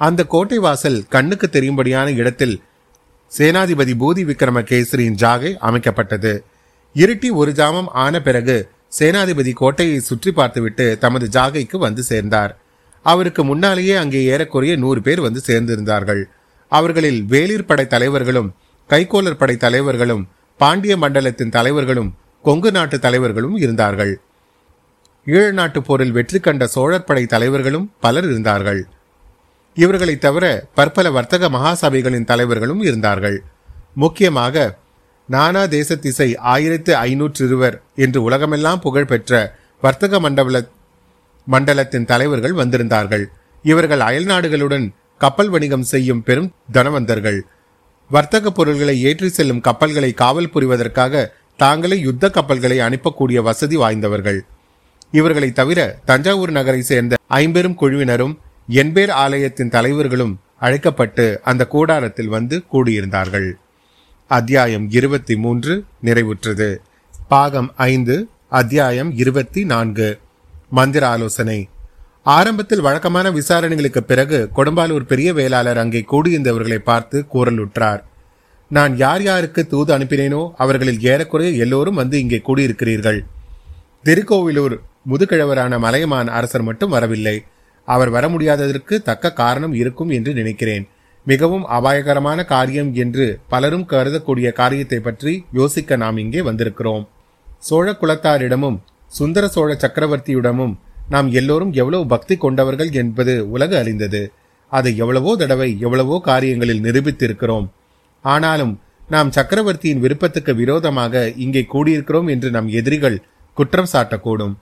அந்த 0.00 0.20
கோட்டை 0.34 0.58
வாசல் 0.66 0.98
கண்ணுக்கு 1.14 1.46
தெரியும்படியான 1.52 2.08
இடத்தில் 2.20 2.56
சேனாதிபதி 3.32 3.94
பூதி 4.02 4.22
விக்ரமகேசரியின் 4.30 5.18
ஜாகை 5.22 5.50
அமைக்கப்பட்டது. 5.68 6.32
இருட்டி 6.94 7.28
ஒரு 7.40 7.50
ஜாமம் 7.60 7.90
ஆன 8.04 8.20
பிறகு 8.26 8.56
சேனாதிபதி 8.98 9.52
கோட்டையை 9.60 9.98
சுற்றி 10.08 10.30
பார்த்துவிட்டு 10.32 10.86
தமது 11.04 11.26
ஜாகைக்கு 11.36 11.76
வந்து 11.86 12.02
சேர்ந்தார். 12.02 12.52
அவருக்கு 13.06 13.42
முன்னாலேயே 13.44 13.94
அங்கே 14.02 14.20
ஏறக்குறைய 14.32 14.74
நூறு 14.84 15.00
பேர் 15.06 15.20
வந்து 15.26 15.40
சேர்ந்திருந்தார்கள். 15.48 16.22
அவர்களில் 16.68 17.20
வேளிர் 17.22 17.66
படை 17.66 17.86
தலைவர்களும் 17.86 18.48
கைகோலர் 18.90 19.40
படை 19.40 19.56
தலைவர்களும் 19.56 20.28
பாண்டிய 20.56 20.96
மண்டலத்தின் 20.96 21.54
தலைவர்களும் 21.56 22.10
கொங்கு 22.42 22.70
நாட்டு 22.72 22.98
தலைவர்களும் 22.98 23.56
இருந்தார்கள். 23.56 24.20
ஈழ 25.26 25.52
நாட்டு 25.52 25.82
போரில் 25.82 26.10
வெற்றி 26.10 26.40
கண்ட 26.40 26.66
சோழர் 26.66 27.04
படை 27.04 27.24
தலைவர்களும் 27.26 27.90
பலர் 28.00 28.24
இருந்தார்கள். 28.24 28.80
இவர்களை 29.74 30.18
தவிர 30.18 30.44
பற்பல 30.74 31.10
வர்த்தக 31.10 31.48
மகாசபைகளின் 31.48 32.24
தலைவர்களும் 32.24 32.82
இருந்தார்கள். 32.82 33.42
முக்கியமாக 33.94 34.78
நானா 35.28 35.66
தேசத்திசை 35.66 36.36
ஆயிரத்து 36.36 36.96
ஐநூற்று 36.96 37.46
இருவர் 37.46 37.82
என்று 37.94 38.22
உலகமெல்லாம் 38.22 38.80
புகழ்பெற்ற 38.80 39.32
வர்த்தக 39.80 40.20
மண்டல 40.20 40.62
மண்டலத்தின் 41.46 42.04
தலைவர்கள் 42.04 42.52
வந்திருந்தார்கள். 42.52 43.24
இவர்கள் 43.62 44.00
அயல்நாடுகளுடன் 44.00 44.86
கப்பல் 45.18 45.48
வணிகம் 45.48 45.82
செய்யும் 45.82 46.22
பெரும் 46.22 46.52
தனவந்தர்கள். 46.72 47.40
வர்த்தக 48.10 48.50
பொருள்களை 48.50 49.02
ஏற்றி 49.02 49.28
செல்லும் 49.28 49.60
கப்பல்களை 49.60 50.12
காவல் 50.12 50.50
புரிவதற்காக 50.54 51.24
தாங்களே 51.56 52.00
யுத்த 52.00 52.30
கப்பல்களை 52.30 52.78
அனுப்பக்கூடிய 52.78 53.38
வசதி 53.42 53.76
வாய்ந்தவர்கள். 53.76 54.40
இவர்களை 55.10 55.52
தவிர 55.52 55.98
தஞ்சாவூர் 56.04 56.50
நகரை 56.50 56.82
சேர்ந்த 56.82 57.16
ஐம்பெரும் 57.26 57.78
குழுவினரும் 57.80 58.34
என்பேர் 58.70 59.10
ஆலயத்தின் 59.10 59.68
தலைவர்களும் 59.68 60.34
அழைக்கப்பட்டு 60.60 61.40
அந்த 61.42 61.66
கூடாரத்தில் 61.66 62.28
வந்து 62.28 62.62
கூடியிருந்தார்கள். 62.72 63.48
அத்தியாயம் 64.26 64.86
இருபத்தி 64.90 65.36
மூன்று 65.36 65.84
நிறைவுற்றது. 66.04 66.76
பாகம் 67.28 67.72
ஐந்து 67.76 68.28
அத்தியாயம் 68.48 69.10
இருபத்தி 69.16 69.64
நான்கு 69.64 70.18
மந்திர 70.70 71.08
ஆலோசனை 71.08 71.68
ஆரம்பத்தில் 72.36 72.82
வழக்கமான 72.86 73.26
விசாரணைகளுக்கு 73.36 74.00
பிறகு 74.10 74.38
கொடும்பாலூர் 74.56 75.06
பெரிய 75.10 75.28
வேளாளர் 75.38 75.80
அங்கே 75.82 76.00
கூடியிருந்தவர்களை 76.12 76.78
பார்த்து 76.88 77.18
கூறலுற்றார். 77.34 78.00
நான் 78.70 78.94
யார் 79.02 79.22
யாருக்கு 79.28 79.60
தூது 79.72 79.90
அனுப்பினேனோ 79.96 80.40
அவர்களில் 80.62 81.00
ஏறக்குறைய 81.10 81.50
எல்லோரும் 81.64 82.00
வந்து 82.00 82.16
இங்கே 82.24 82.38
கூடியிருக்கிறீர்கள். 82.48 83.20
திருக்கோவிலூர் 84.06 84.76
முதுகிழவரான 85.10 85.78
மலையமான் 85.84 86.30
அரசர் 86.38 86.66
மட்டும் 86.68 86.94
வரவில்லை. 86.96 87.36
அவர் 87.88 88.10
வர 88.16 88.24
முடியாததற்கு 88.34 88.94
தக்க 89.08 89.32
காரணம் 89.40 89.74
இருக்கும் 89.82 90.10
என்று 90.16 90.32
நினைக்கிறேன். 90.40 90.84
மிகவும் 91.26 91.64
அபாயகரமான 91.76 92.44
காரியம் 92.52 92.90
என்று 93.04 93.26
பலரும் 93.52 93.86
கருதக்கூடிய 93.92 94.48
காரியத்தை 94.60 94.98
பற்றி 95.06 95.32
யோசிக்க 95.60 95.96
நாம் 96.04 96.20
இங்கே 96.24 96.42
வந்திருக்கிறோம். 96.48 97.06
சோழ 97.68 97.86
குலத்தாரிடமும் 98.02 98.78
சுந்தர 99.18 99.44
சோழ 99.56 99.70
சக்கரவர்த்தியிடமும் 99.84 100.76
நாம் 101.08 101.28
எல்லோரும் 101.30 101.72
எவ்வளவு 101.72 102.04
பக்தி 102.06 102.34
கொண்டவர்கள் 102.36 102.90
என்பது 103.02 103.34
உலக 103.50 103.72
அறிந்தது. 103.78 104.22
அதை 104.72 104.90
எவ்வளவோ 104.96 105.32
தடவை 105.36 105.68
எவ்வளவோ 105.86 106.16
காரியங்களில் 106.20 106.84
நிரூபித்திருக்கிறோம். 106.86 107.66
ஆனாலும் 108.24 108.74
நாம் 109.08 109.30
சக்கரவர்த்தியின் 109.30 110.02
விருப்பத்துக்கு 110.04 110.52
விரோதமாக 110.54 111.22
இங்கே 111.44 111.62
கூடியிருக்கிறோம் 111.74 112.28
என்று 112.34 112.48
நம் 112.56 112.68
எதிரிகள் 112.80 113.16
குற்றம் 113.56 113.92
சாட்டக்கூடும். 113.92 114.54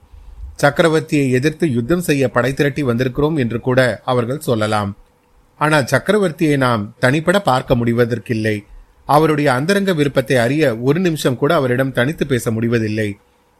சக்கரவர்த்தியை 0.61 1.25
எதிர்த்து 1.29 1.65
யுத்தம் 1.73 2.05
செய்ய 2.07 2.29
படை 2.29 2.51
திரட்டி 2.53 2.83
வந்திருக்கிறோம் 2.83 3.35
என்று 3.43 3.59
கூட 3.59 3.79
அவர்கள் 4.05 4.45
சொல்லலாம். 4.47 4.91
ஆனால் 5.59 5.89
சக்கரவர்த்தியை 5.91 6.55
நாம் 6.57 6.81
தனிப்பட 6.99 7.37
பார்க்க 7.41 7.75
முடிவதற்கில்லை. 7.75 8.55
அவருடைய 9.05 9.49
அந்தரங்க 9.53 9.91
விருப்பத்தை 9.93 10.37
அறிய 10.45 10.63
ஒரு 10.87 10.99
நிமிஷம் 10.99 11.37
கூட 11.37 11.51
அவரிடம் 11.55 11.93
தனித்து 11.99 12.23
பேச 12.27 12.51
முடிவதில்லை. 12.51 13.09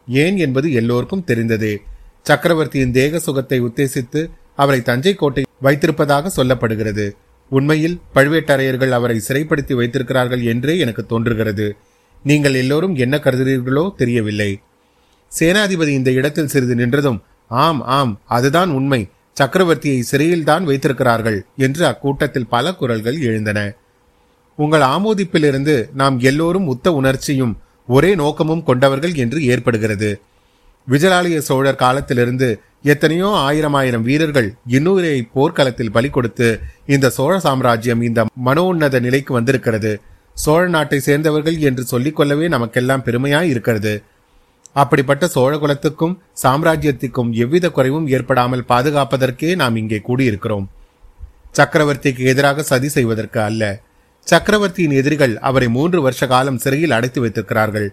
ஏன் 0.07 0.37
என்பது 0.37 0.67
எல்லோருக்கும் 0.71 1.27
தெரிந்ததே. 1.29 1.75
சக்கரவர்த்தியின் 2.25 2.91
தேக 2.91 3.19
சுகத்தை 3.19 3.61
உத்தேசித்து 3.61 4.21
அவரை 4.55 4.81
தஞ்சை 4.81 5.13
கோட்டை 5.13 5.43
வைத்திருப்பதாக 5.61 6.31
சொல்லப்படுகிறது. 6.35 7.05
உண்மையில் 7.51 7.99
பழுவேட்டரையர்கள் 8.15 8.89
அவரை 8.89 9.21
சிறைப்படுத்தி 9.27 9.73
வைத்திருக்கிறார்கள் 9.73 10.43
என்றே 10.43 10.77
எனக்கு 10.77 11.05
தோன்றுகிறது. 11.05 11.67
நீங்கள் 12.23 12.53
எல்லோரும் 12.53 12.95
என்ன 12.95 13.15
கருதுகிறீர்களோ 13.17 13.95
தெரியவில்லை. 13.95 14.61
சேனாதிபதி 15.39 15.87
இந்த 15.87 16.11
இடத்தில் 16.11 16.47
சிறிது 16.47 16.75
நின்றதும் 16.75 17.19
ஆம் 17.47 17.81
ஆம் 17.81 18.13
அதுதான் 18.25 18.69
உண்மை. 18.69 19.01
சக்கரவர்த்தியை 19.37 19.99
சிறையில்தான் 20.11 20.63
வைத்திருக்கிறார்கள் 20.63 21.39
என்று 21.57 21.83
அக்கூட்டத்தில் 21.85 22.47
பல 22.47 22.73
குரல்கள் 22.73 23.17
எழுந்தன. 23.21 23.59
உங்கள் 24.55 24.81
ஆமோதிப்பிலிருந்து 24.81 25.75
நாம் 25.93 26.19
எல்லோரும் 26.19 26.67
உத்த 26.67 26.87
உணர்ச்சியும் 26.93 27.53
ஒரே 27.87 28.15
நோக்கமும் 28.15 28.63
கொண்டவர்கள் 28.63 29.13
என்று 29.13 29.39
ஏற்படுகிறது. 29.45 30.09
விஜயாலய 30.87 31.37
சோழர் 31.37 31.81
காலத்திலிருந்து 31.83 32.47
எத்தனையோ 32.83 33.29
ஆயிரம் 33.47 33.73
ஆயிரம் 33.73 34.01
வீரர்கள் 34.01 34.49
இன்னூரை 34.75 35.15
போர்க்களத்தில் 35.33 35.91
பலி 35.91 36.09
கொடுத்து 36.09 36.59
இந்த 36.85 37.09
சோழ 37.09 37.39
சாம்ராஜ்யம் 37.39 38.01
இந்த 38.01 38.25
மனோன்னத 38.45 38.99
நிலைக்கு 38.99 39.33
வந்திருக்கிறது. 39.33 39.91
சோழ 40.33 40.67
நாட்டை 40.67 40.99
சேர்ந்தவர்கள் 40.99 41.57
என்று 41.69 41.83
சொல்லிக்கொள்ளவே 41.91 42.47
நமக்கெல்லாம் 42.55 43.03
பெருமையாய் 43.03 43.51
இருக்கிறது. 43.53 43.93
அப்படிப்பட்ட 44.73 45.27
சோழ 45.27 45.53
குலத்துக்கும் 45.57 47.31
எவ்வித 47.43 47.69
குறைவும் 47.69 48.07
ஏற்படாமல் 48.07 48.67
பாதுகாப்பதற்கே 48.69 49.51
நாம் 49.55 49.75
இங்கே 49.75 50.01
கூடியிருக்கிறோம். 50.07 50.67
சக்கரவர்த்திக்கு 51.57 52.23
எதிராக 52.31 52.63
சதி 52.71 52.87
செய்வதற்கு 52.87 53.39
அல்ல. 53.49 53.63
சக்கரவர்த்தியின் 54.27 54.97
எதிரிகள் 55.01 55.33
அவரை 55.49 55.67
மூன்று 55.77 55.99
வருஷ 56.01 56.27
காலம் 56.27 56.57
சிறையில் 56.57 56.95
அடைத்து 56.97 57.19
வைத்திருக்கிறார்கள். 57.21 57.87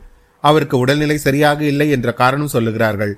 அவருக்கு 0.49 0.77
உடல்நிலை 0.83 1.17
சரியாக 1.27 1.61
இல்லை 1.73 1.89
என்ற 1.97 2.09
காரணம் 2.23 2.53
சொல்லுகிறார்கள். 2.55 3.15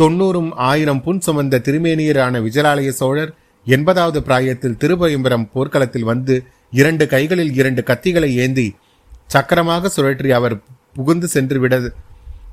தொண்ணூறும் 0.00 0.50
ஆயிரம் 0.70 1.02
புன் 1.04 1.20
சுமந்த 1.26 1.60
திருமேனியரான 1.66 2.40
விஜயாலய 2.46 2.90
சோழர் 3.00 3.32
எண்பதாவது 3.66 4.18
பிராயத்தில் 4.26 4.78
திருபயம்பரம் 4.82 5.46
போர்க்களத்தில் 5.54 6.08
வந்து 6.10 6.34
இரண்டு 6.80 7.04
கைகளில் 7.14 7.52
இரண்டு 7.60 7.82
கத்திகளை 7.90 8.30
ஏந்தி 8.44 8.66
சக்கரமாக 9.34 9.90
சுழற்றி 9.96 10.30
அவர் 10.38 10.56
புகுந்து 10.96 11.28
சென்று 11.34 11.58
விட 11.62 11.74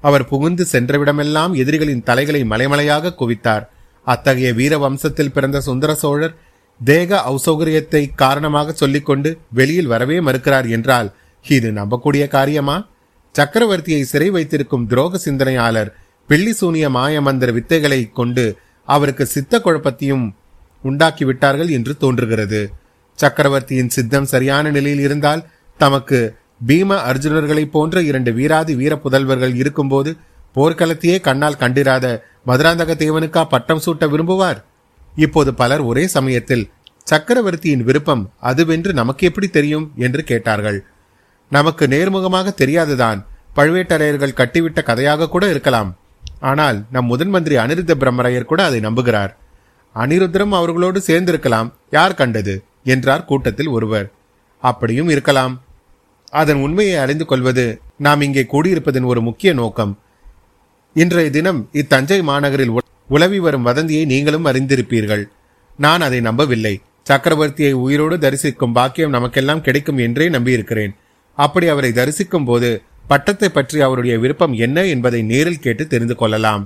அவர் 0.07 0.25
புகுந்து 0.31 0.63
சென்றவிடமெல்லாம் 0.71 1.53
எதிரிகளின் 1.61 2.05
தலைகளை 2.07 2.41
மலைமலையாக 2.51 3.13
குவித்தார். 3.19 3.65
அத்தகைய 4.13 4.49
வீர 4.59 4.73
வம்சத்தில் 4.83 5.33
பிறந்த 5.35 5.57
சுந்தர 5.67 5.91
சோழர் 6.01 6.33
தேக 6.79 7.19
அசௌகரியத்தை 7.31 8.01
காரணமாக 8.21 8.73
சொல்லிக்கொண்டு 8.81 9.29
வெளியில் 9.59 9.91
வரவே 9.93 10.17
மறுக்கிறார் 10.27 10.67
என்றால் 10.77 11.09
இது 11.45 11.69
நம்பக்கூடிய 11.79 12.23
காரியமா? 12.37 12.77
சக்கரவர்த்தியை 13.37 14.01
சிறை 14.01 14.29
வைத்திருக்கும் 14.29 14.89
துரோக 14.89 15.15
சிந்தனையாளர் 15.15 15.93
பிள்ளி 16.27 16.53
சூனிய 16.53 16.89
மாய 16.89 17.21
வித்தைகளை 17.21 18.11
கொண்டு 18.11 18.57
அவருக்கு 18.85 19.25
சித்த 19.25 19.61
குழப்பத்தையும் 19.65 20.33
உண்டாக்கி 20.83 21.25
விட்டார்கள் 21.25 21.67
என்று 21.67 21.97
தோன்றுகிறது. 21.97 22.73
சக்கரவர்த்தியின் 23.15 23.89
சித்தம் 23.89 24.25
சரியான 24.25 24.71
நிலையில் 24.71 24.99
இருந்தால் 24.99 25.45
தமக்கு 25.77 26.35
பீம 26.67 26.97
அர்ஜுனர்களைப் 27.11 27.71
போன்ற 27.71 28.01
இரண்டு 28.01 28.33
வீராதி 28.33 28.75
வீர 28.75 28.99
புதல்வர்கள் 29.03 29.55
இருக்கும்போது 29.55 30.15
போர்க்களத்தையே 30.55 31.21
கண்ணால் 31.21 31.57
கண்டிராத 31.57 32.23
மதுராந்தக 32.47 32.95
தேவனுக்கா 32.95 33.45
பட்டம் 33.49 33.81
சூட்ட 33.85 34.07
விரும்புவார்? 34.07 34.63
இப்போது 35.15 35.53
பலர் 35.53 35.81
ஒரே 35.81 36.07
சமயத்தில் 36.07 36.69
சக்கரவர்த்தியின் 37.03 37.83
விருப்பம் 37.83 38.31
அதுவென்று 38.43 38.93
நமக்கு 38.93 39.27
எப்படி 39.27 39.47
தெரியும்? 39.47 39.91
என்று 39.95 40.23
கேட்டார்கள். 40.23 40.85
நமக்கு 41.55 41.85
நேர்முகமாக 41.93 42.53
தெரியாதுதான் 42.53 43.19
பழுவேட்டரையர்கள் 43.57 44.37
கட்டிவிட்ட 44.39 44.79
கதையாக 44.83 45.29
கூட 45.33 45.43
இருக்கலாம். 45.49 45.89
ஆனால் 46.51 46.77
நம் 46.91 47.09
முதன் 47.11 47.31
மந்திரி 47.33 47.55
அனிருத்த 47.63 47.93
பிரம்மரையர் 48.01 48.51
கூட 48.51 48.61
அதை 48.69 48.79
நம்புகிறார். 48.79 49.31
அனிருத்தரும் 49.95 50.55
அவர்களோடு 50.59 50.99
சேர்ந்திருக்கலாம். 51.07 51.69
யார் 51.91 52.19
கண்டது? 52.19 52.55
என்றார் 52.93 53.25
கூட்டத்தில் 53.25 53.69
ஒருவர். 53.75 54.07
அப்படியும் 54.63 55.09
இருக்கலாம். 55.09 55.53
அதன் 56.41 56.61
உண்மையை 56.65 56.95
அறிந்து 57.03 57.25
கொள்வது 57.25 57.65
நாம் 57.97 58.21
இங்கே 58.21 58.43
கூடியிருப்பதன் 58.53 59.09
ஒரு 59.11 59.21
முக்கிய 59.21 59.51
நோக்கம். 59.53 59.93
இன்றைய 60.95 61.29
தினம் 61.37 61.59
இத்தஞ்சை 61.81 62.19
மாநகரில் 62.29 62.73
உலவி 63.09 63.39
வரும் 63.45 63.67
வதந்தியை 63.69 64.03
நீங்களும் 64.05 64.47
அறிந்திருப்பீர்கள். 64.49 65.23
நான் 65.79 66.03
அதை 66.07 66.19
நம்பவில்லை. 66.29 66.75
சக்கரவர்த்தியை 67.09 67.73
உயிரோடு 67.85 68.17
தரிசிக்கும் 68.17 68.75
பாக்கியம் 68.77 69.15
நமக்கெல்லாம் 69.17 69.65
கிடைக்கும் 69.67 70.01
என்றே 70.07 70.27
நம்பியிருக்கிறேன். 70.29 70.93
அப்படி 71.37 71.67
அவரை 71.67 71.91
தரிசிக்கும் 71.91 72.47
போது 72.49 72.69
பட்டத்தை 73.07 73.49
பற்றி 73.49 73.77
அவருடைய 73.81 74.15
விருப்பம் 74.19 74.53
என்ன 74.65 74.85
என்பதை 74.85 75.21
நேரில் 75.21 75.63
கேட்டு 75.65 75.83
தெரிந்து 75.87 76.15
கொள்ளலாம். 76.15 76.63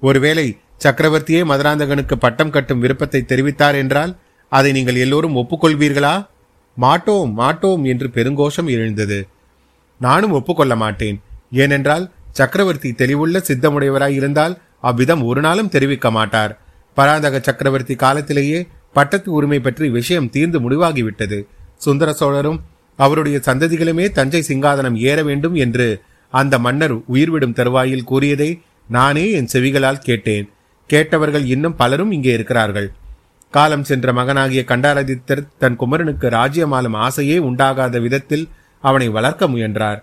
ஒருவேளை 0.00 0.46
சக்கரவர்த்தியே 0.84 1.40
மதுராந்தகனுக்கு 1.50 2.16
பட்டம் 2.18 2.50
கட்டும் 2.50 2.80
விருப்பத்தை 2.80 3.20
தெரிவித்தார் 3.22 3.74
என்றால் 3.74 4.12
அதை 4.52 4.70
நீங்கள் 4.72 5.00
எல்லோரும் 5.04 5.36
ஒப்புக்கொள்வீர்களா? 5.36 6.14
மாட்டோம் 6.76 7.32
மாட்டோம் 7.32 7.84
என்று 7.84 8.06
பெருங்கோஷம் 8.14 8.68
எழுந்தது. 8.76 9.18
நானும் 10.00 10.34
ஒப்புக்கொள்ள 10.38 10.74
மாட்டேன். 10.76 11.16
ஏனென்றால் 11.62 12.04
சக்கரவர்த்தி 12.30 12.90
தெளிவுள்ள 12.92 13.36
சித்தமுடையவராய் 13.48 14.16
இருந்தால் 14.18 14.54
அவ்விதம் 14.80 15.22
ஒரு 15.22 15.40
நாளும் 15.40 15.72
தெரிவிக்க 15.74 16.10
மாட்டார். 16.10 16.52
பராந்தக 16.96 17.40
சக்கரவர்த்தி 17.40 17.94
காலத்திலேயே 17.94 18.60
பட்டத்து 18.92 19.28
உரிமை 19.32 19.60
பற்றி 19.60 19.88
விஷயம் 19.88 20.30
தீர்ந்து 20.30 20.58
முடிவாகிவிட்டது. 20.60 21.38
சுந்தர 21.76 22.12
சோழரும் 22.12 22.60
அவருடைய 23.04 23.36
சந்ததிகளுமே 23.48 24.06
தஞ்சை 24.18 24.40
சிங்காதனம் 24.48 24.96
ஏற 25.10 25.18
வேண்டும் 25.28 25.56
என்று 25.64 25.88
அந்த 26.32 26.54
மன்னர் 26.64 26.94
உயிர்விடும் 27.14 27.56
தருவாயில் 27.58 28.08
கூறியதை 28.10 28.50
நானே 28.96 29.24
என் 29.38 29.50
செவிகளால் 29.52 30.04
கேட்டேன். 30.08 30.46
கேட்டவர்கள் 30.90 31.44
இன்னும் 31.54 31.78
பலரும் 31.80 32.12
இங்கே 32.16 32.32
இருக்கிறார்கள். 32.36 32.88
காலம் 33.54 33.84
சென்ற 33.88 34.12
மகனாகிய 34.18 34.62
கண்டாரதித்தர் 34.70 35.42
தன் 35.62 35.78
குமரனுக்கு 35.80 36.26
ராஜ்யமாலும் 36.38 36.96
ஆசையே 37.06 37.36
உண்டாகாத 37.48 38.00
விதத்தில் 38.04 38.44
அவனை 38.84 39.08
வளர்க்க 39.16 39.52
முயன்றார். 39.54 40.00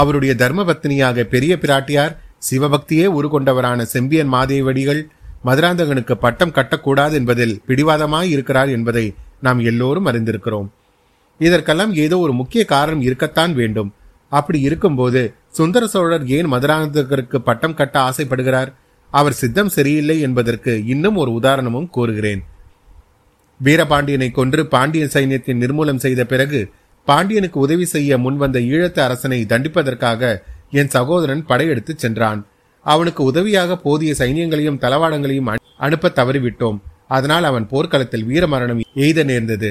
அவருடைய 0.00 0.32
தர்மபத்தினியாக 0.42 1.24
பெரிய 1.34 1.52
பிராட்டியார் 1.64 2.14
சிவபக்தியே 2.48 3.06
உருகொண்டவரான 3.18 3.82
செம்பியன் 3.94 4.32
மாதேவடிகள் 4.32 5.02
மதுராந்தகனுக்கு 5.48 6.14
பட்டம் 6.24 6.56
கட்டக்கூடாது 6.58 7.14
என்பதில் 7.20 7.54
பிடிவாதமாய் 7.68 8.32
இருக்கிறார் 8.34 8.70
என்பதை 8.76 9.06
நாம் 9.46 9.60
எல்லோரும் 9.70 10.08
அறிந்திருக்கிறோம். 10.10 10.68
இதற்கெல்லாம் 11.40 11.92
ஏதோ 12.04 12.16
ஒரு 12.18 12.32
முக்கிய 12.32 12.62
காரணம் 12.64 13.04
இருக்கத்தான் 13.08 13.52
வேண்டும். 13.60 13.90
அப்படி 14.32 14.58
இருக்கும்போது 14.60 15.20
சுந்தர 15.48 15.84
சோழர் 15.86 16.24
ஏன் 16.36 16.48
மதுராந்தகருக்கு 16.52 17.38
பட்டம் 17.48 17.76
கட்ட 17.80 17.96
ஆசைப்படுகிறார்? 18.08 18.70
அவர் 19.12 19.38
சித்தம் 19.40 19.74
சரியில்லை 19.76 20.16
என்பதற்கு 20.20 20.72
இன்னும் 20.92 21.18
ஒரு 21.22 21.30
உதாரணமும் 21.32 21.90
கூறுகிறேன். 21.96 22.42
வீரபாண்டியனை 23.60 24.28
கொன்று 24.30 24.62
பாண்டிய 24.66 25.04
சைன்யத்தை 25.14 25.54
நிர்மூலம் 25.60 26.02
செய்த 26.04 26.20
பிறகு 26.24 26.60
பாண்டியனுக்கு 27.08 27.58
உதவி 27.66 27.86
செய்ய 27.94 28.18
முன்வந்த 28.24 28.58
ஈழத்து 28.72 29.00
அரசனை 29.06 29.38
தண்டிப்பதற்காக 29.52 30.22
என் 30.80 30.92
சகோதரன் 30.96 31.42
படையெடுத்து 31.50 31.92
சென்றான். 31.94 32.40
அவனுக்கு 32.86 33.22
உதவியாக 33.30 33.76
போதிய 33.84 34.12
சைன்யங்களையும் 34.18 34.80
தளவாடங்களையும் 34.84 35.50
அனுப்ப 35.86 36.12
தவறிவிட்டோம். 36.18 36.78
அதனால் 37.16 37.46
அவன் 37.50 37.66
போர்க்களத்தில் 37.72 38.28
வீரமரணம் 38.30 38.80
எய்த 39.04 39.22
நேர்ந்தது. 39.30 39.70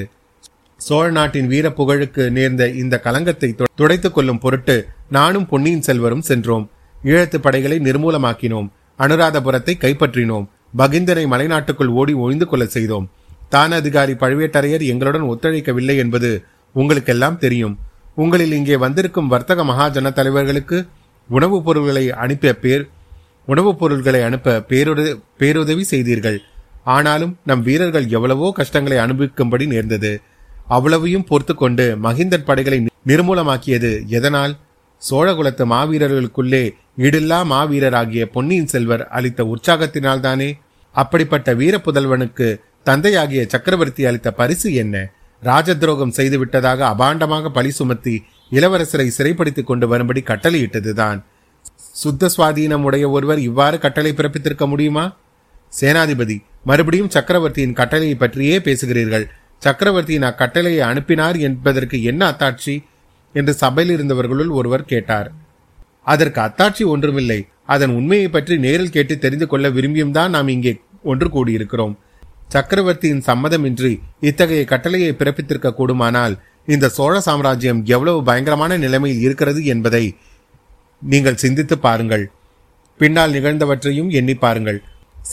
சோழ 0.78 1.10
நாட்டின் 1.12 1.48
வீர 1.48 1.68
புகழுக்கு 1.72 2.24
நேர்ந்த 2.38 2.64
இந்த 2.82 2.96
கலங்கத்தை 3.04 3.50
துடைத்துக் 3.76 4.14
கொள்ளும் 4.14 4.40
பொருட்டு 4.40 4.76
நானும் 5.10 5.46
பொன்னியின் 5.46 5.86
செல்வரும் 5.88 6.26
சென்றோம். 6.30 6.66
ஈழத்து 7.04 7.38
படைகளை 7.38 7.78
நிர்மூலமாக்கினோம். 7.80 8.68
அனுராதபுரத்தை 9.00 9.74
கைப்பற்றினோம். 9.84 10.46
பகிந்தனை 10.78 11.24
மலைநாட்டுக்குள் 11.34 11.92
ஓடி 12.00 12.14
ஒழிந்து 12.14 12.46
கொள்ள 12.48 12.66
செய்தோம். 12.66 13.08
தான் 13.50 13.72
அதிகாரி 13.72 14.14
பழுவேட்டரையர் 14.14 14.84
எங்களுடன் 14.92 15.30
ஒத்துழைக்கவில்லை 15.32 15.96
என்பது 16.04 16.32
உங்களுக்கெல்லாம் 16.76 17.38
தெரியும். 17.38 17.76
உங்களில் 18.16 18.52
இங்கே 18.52 18.76
வந்திருக்கும் 18.78 19.28
வர்த்தக 19.28 19.64
மகாஜன 19.64 20.12
தலைவர்களுக்கு 20.20 20.78
உணவுப் 21.30 21.66
பொருள்களை 21.66 22.12
அனுப்பிய 22.24 22.52
பேர் 22.64 22.84
உணவுப் 23.46 23.80
பொருள்களை 23.80 24.22
அனுப்ப 24.22 24.60
பேருத 24.72 25.02
பேருதவி 25.38 25.84
செய்தீர்கள். 25.84 26.40
ஆனாலும் 26.84 27.34
நம் 27.46 27.64
வீரர்கள் 27.64 28.08
எவ்வளவோ 28.08 28.48
கஷ்டங்களை 28.56 28.98
அனுபவிக்கும்படி 28.98 29.66
நேர்ந்தது. 29.74 30.12
அவ்வளவையும் 30.68 31.24
பொறுத்து 31.24 31.56
கொண்டு 31.56 31.98
மகிந்தன் 32.04 32.46
படைகளை 32.46 32.86
நிர்மூலமாக்கியது 33.08 34.06
எதனால்? 34.08 34.58
சோழகுலத்து 35.10 35.64
மாவீரர்களுக்குள்ளே 35.66 36.74
ஈடில்லா 36.98 37.40
மாவீரராகிய 37.52 38.26
பொன்னியின் 38.26 38.68
செல்வர் 38.68 39.08
அளித்த 39.08 39.44
உற்சாகத்தினால்தானே? 39.44 40.54
அப்படிப்பட்ட 40.92 41.54
வீர 41.54 41.78
புதல்வனுக்கு 41.78 42.60
தந்தையாகிய 42.84 43.46
சக்கரவர்த்தி 43.48 44.06
அளித்த 44.06 44.32
பரிசு 44.32 44.74
என்ன? 44.74 45.12
ராஜ 45.42 45.76
துரோகம் 45.76 46.12
செய்து 46.12 46.38
விட்டதாக 46.38 46.86
அபாண்டமாக 46.86 47.50
பழி 47.50 47.72
சுமத்தி 47.72 48.24
இளவரசரை 48.52 49.08
சிறைப்படுத்திக் 49.08 49.66
கொண்டு 49.66 49.88
வரும்படி 49.88 50.22
கட்டளையிட்டதுதான். 50.22 51.24
சுத்த 51.78 52.30
சுவாதீனம் 52.38 52.82
உடைய 52.82 53.10
ஒருவர் 53.10 53.40
இவ்வாறு 53.40 53.80
கட்டளை 53.80 54.14
பிறப்பித்திருக்க 54.14 54.68
முடியுமா? 54.68 55.16
சேனாதிபதி 55.82 56.44
மறுபடியும் 56.64 57.10
சக்கரவர்த்தியின் 57.10 57.74
கட்டளையை 57.74 58.16
பற்றியே 58.16 58.60
பேசுகிறீர்கள். 58.60 59.26
சக்கரவர்த்தியின் 59.66 60.28
அக்கட்டளையை 60.30 60.82
அனுப்பினார் 60.90 61.38
என்பதற்கு 61.48 61.98
என்ன 62.12 62.22
அத்தாட்சி? 62.32 62.76
என்று 63.36 63.54
சபையில் 63.64 63.94
இருந்தவர்களுள் 63.96 64.52
ஒருவர் 64.60 64.90
கேட்டார். 64.92 65.30
அதற்கு 66.14 66.40
அத்தாட்சி 66.42 66.84
ஒன்றுமில்லை. 66.94 67.40
அதன் 67.74 67.94
உண்மையை 68.00 68.28
பற்றி 68.30 68.56
நேரில் 68.66 68.96
கேட்டு 68.96 69.16
தெரிந்து 69.18 69.46
கொள்ள 69.48 69.68
விரும்பியும் 69.70 70.16
தான் 70.18 70.34
நாம் 70.36 70.50
இங்கே 70.56 70.74
ஒன்று 71.12 71.28
கூடியிருக்கிறோம். 71.36 71.94
சக்கரவர்த்தியின் 72.54 73.24
சம்மதமின்றி 73.28 73.92
இத்தகைய 74.30 74.64
கட்டளையை 74.72 75.12
பிறப்பித்திருக்க 75.20 75.70
கூடுமானால் 75.78 76.36
இந்த 76.74 76.90
சோழ 76.98 77.14
சாம்ராஜ்யம் 77.28 77.82
எவ்வளவு 77.94 78.20
பயங்கரமான 78.30 78.74
நிலைமையில் 78.84 79.24
இருக்கிறது 79.26 79.62
என்பதை 79.74 80.04
நீங்கள் 81.12 81.42
சிந்தித்து 81.44 81.76
பாருங்கள். 81.86 82.26
பின்னால் 83.00 83.36
நிகழ்ந்தவற்றையும் 83.38 84.12
எண்ணி 84.20 84.36
பாருங்கள். 84.44 84.80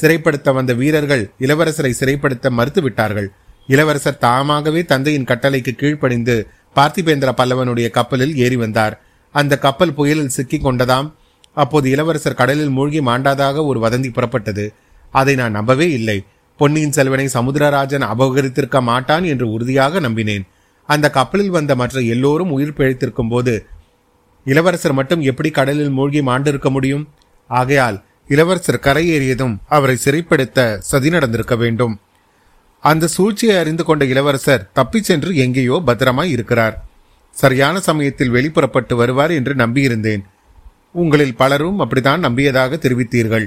சிறைப்படுத்த 0.01 0.49
வந்த 0.59 0.73
வீரர்கள் 0.81 1.25
இளவரசரை 1.45 1.93
சிறைப்படுத்த 2.01 2.49
மறுத்துவிட்டார்கள். 2.59 3.29
இளவரசர் 3.73 4.19
தாமாகவே 4.19 4.85
தந்தையின் 4.85 5.25
கட்டளைக்கு 5.25 5.73
கீழ்ப்படிந்து 5.73 6.35
பார்த்திபேந்திர 6.77 7.31
பல்லவனுடைய 7.37 7.91
கப்பலில் 7.91 8.37
ஏறி 8.37 8.57
வந்தார். 8.57 8.95
அந்த 9.35 9.59
கப்பல் 9.59 9.95
புயலில் 9.95 10.33
சிக்கிக் 10.37 10.67
கொண்டதாம். 10.67 11.13
அப்போது 11.53 11.91
இளவரசர் 11.91 12.35
கடலில் 12.35 12.69
மூழ்கி 12.69 13.01
மாண்டாதாக 13.01 13.65
ஒரு 13.65 13.79
வதந்தி 13.81 14.11
புறப்பட்டது. 14.11 14.65
அதை 15.11 15.35
நான் 15.35 15.51
நம்பவே 15.51 15.91
இல்லை. 15.93 16.25
பொன்னியின் 16.57 16.93
செல்வனை 16.93 17.29
சமுத்திரராஜன் 17.35 18.09
அபகரித்திருக்க 18.13 18.83
மாட்டான் 18.83 19.25
என்று 19.25 19.47
உறுதியாக 19.51 20.01
நம்பினேன். 20.01 20.45
அந்த 20.89 21.11
கப்பலில் 21.11 21.51
வந்த 21.51 21.75
மற்ற 21.75 22.01
எல்லோரும் 22.01 22.51
உயிர் 22.51 22.77
பிழைத்திருக்கும் 22.77 23.29
போது 23.29 23.67
இளவரசர் 24.45 24.93
மட்டும் 24.93 25.21
எப்படி 25.21 25.51
கடலில் 25.51 25.91
மூழ்கி 25.91 26.21
மாண்டிருக்க 26.21 26.71
முடியும்? 26.71 27.09
ஆகையால் 27.51 27.99
இளவரசர் 28.29 28.85
கரையேறியதும் 28.85 29.57
அவரை 29.69 29.97
சிறைப்படுத்த 30.05 30.79
சதி 30.91 31.11
நடந்திருக்க 31.11 31.55
வேண்டும். 31.57 31.95
அந்த 32.81 33.07
சூழ்ச்சியை 33.07 33.57
அறிந்து 33.57 33.85
கொண்ட 33.85 34.05
இளவரசர் 34.05 34.71
தப்பிச் 34.73 35.05
சென்று 35.05 35.37
எங்கேயோ 35.37 35.83
பத்திரமாய் 35.85 36.31
இருக்கிறார். 36.31 36.85
சரியான 37.31 37.81
சமயத்தில் 37.81 38.33
வெளிப்புறப்பட்டு 38.33 38.95
வருவார் 38.95 39.31
என்று 39.31 39.55
நம்பியிருந்தேன். 39.55 40.23
உங்களில் 40.93 41.37
பலரும் 41.37 41.79
அப்படித்தான் 41.79 42.25
நம்பியதாக 42.25 42.79
தெரிவித்தீர்கள். 42.79 43.47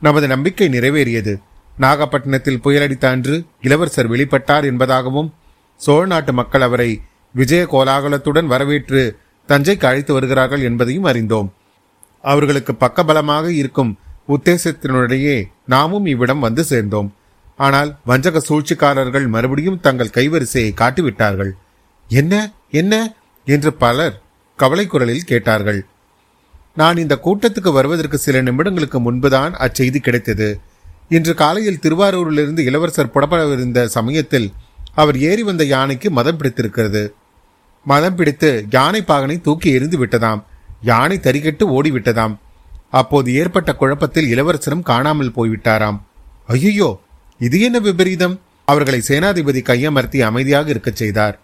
நமது 0.00 0.26
நம்பிக்கை 0.26 0.68
நிறைவேறியது. 0.68 1.34
நாகப்பட்டினத்தில் 1.78 2.60
புயலடித்த 2.64 3.04
அன்று 3.04 3.44
இளவரசர் 3.60 4.10
வெளிப்பட்டார் 4.10 4.64
என்பதாகவும் 4.70 5.30
சோழ 5.76 6.06
நாட்டு 6.06 6.32
மக்கள் 6.32 6.60
அவரை 6.60 7.00
விஜய 7.34 7.66
கோலாகலத்துடன் 7.70 8.46
வரவேற்று 8.46 9.18
தஞ்சைக்கு 9.48 9.86
அழைத்து 9.86 10.12
வருகிறார்கள் 10.12 10.62
என்பதையும் 10.62 11.04
அறிந்தோம். 11.04 11.52
அவர்களுக்கு 12.22 12.72
பக்கபலமாக 12.72 13.48
இருக்கும் 13.48 13.98
உத்தேசத்தினுடையே 14.28 15.44
நாமும் 15.66 16.06
இவ்விடம் 16.06 16.38
வந்து 16.38 16.64
சேர்ந்தோம். 16.64 17.14
ஆனால் 17.56 17.96
வஞ்சக 18.04 18.40
சூழ்ச்சிக்காரர்கள் 18.48 19.26
மறுபடியும் 19.28 19.80
தங்கள் 19.80 20.14
கைவரிசையை 20.14 20.72
காட்டிவிட்டார்கள். 20.76 21.50
என்ன? 22.08 22.52
என்ன? 22.70 23.14
என்று 23.44 23.72
பலர் 23.72 24.22
கவலை 24.56 24.86
குரலில் 24.86 25.24
கேட்டார்கள். 25.24 25.86
நான் 26.74 26.96
இந்த 26.96 27.18
கூட்டத்துக்கு 27.24 27.72
வருவதற்கு 27.72 28.18
சில 28.18 28.42
நிமிடங்களுக்கு 28.42 28.98
முன்புதான் 28.98 29.54
அச்செய்தி 29.54 30.00
கிடைத்தது. 30.00 30.60
இன்று 31.08 31.34
காலையில் 31.34 31.78
திருவாரூரிலிருந்து 31.82 32.58
இளவரசர் 32.58 33.12
புறப்படவிருந்த 33.14 33.84
சமயத்தில் 33.84 34.52
அவர் 34.94 35.18
ஏறி 35.18 35.42
வந்த 35.42 35.64
யானைக்கு 35.64 36.10
மதம் 36.10 36.36
பிடித்திருக்கிறது. 36.36 37.14
மதம் 37.84 38.14
பிடித்து 38.14 38.66
யானை 38.70 39.02
பாகனை 39.02 39.40
தூக்கி 39.40 39.72
எரிந்து 39.72 40.06
விட்டதாம். 40.06 40.42
யானை 40.80 41.20
தறிகட்டு 41.22 41.64
ஓடிவிட்டதாம். 41.66 42.36
அப்போது 42.90 43.34
ஏற்பட்ட 43.34 43.74
குழப்பத்தில் 43.74 44.28
இளவரசரும் 44.28 44.82
காணாமல் 44.82 45.32
போய்விட்டாராம். 45.36 46.00
ஐயோ 46.46 47.00
இது 47.40 47.60
என்ன 47.60 47.78
விபரீதம்? 47.78 48.40
அவர்களை 48.64 49.02
சேனாதிபதி 49.08 49.60
கையமர்த்தி 49.70 50.20
அமைதியாக 50.20 50.70
இருக்கச் 50.70 50.96
செய்தார். 50.96 51.40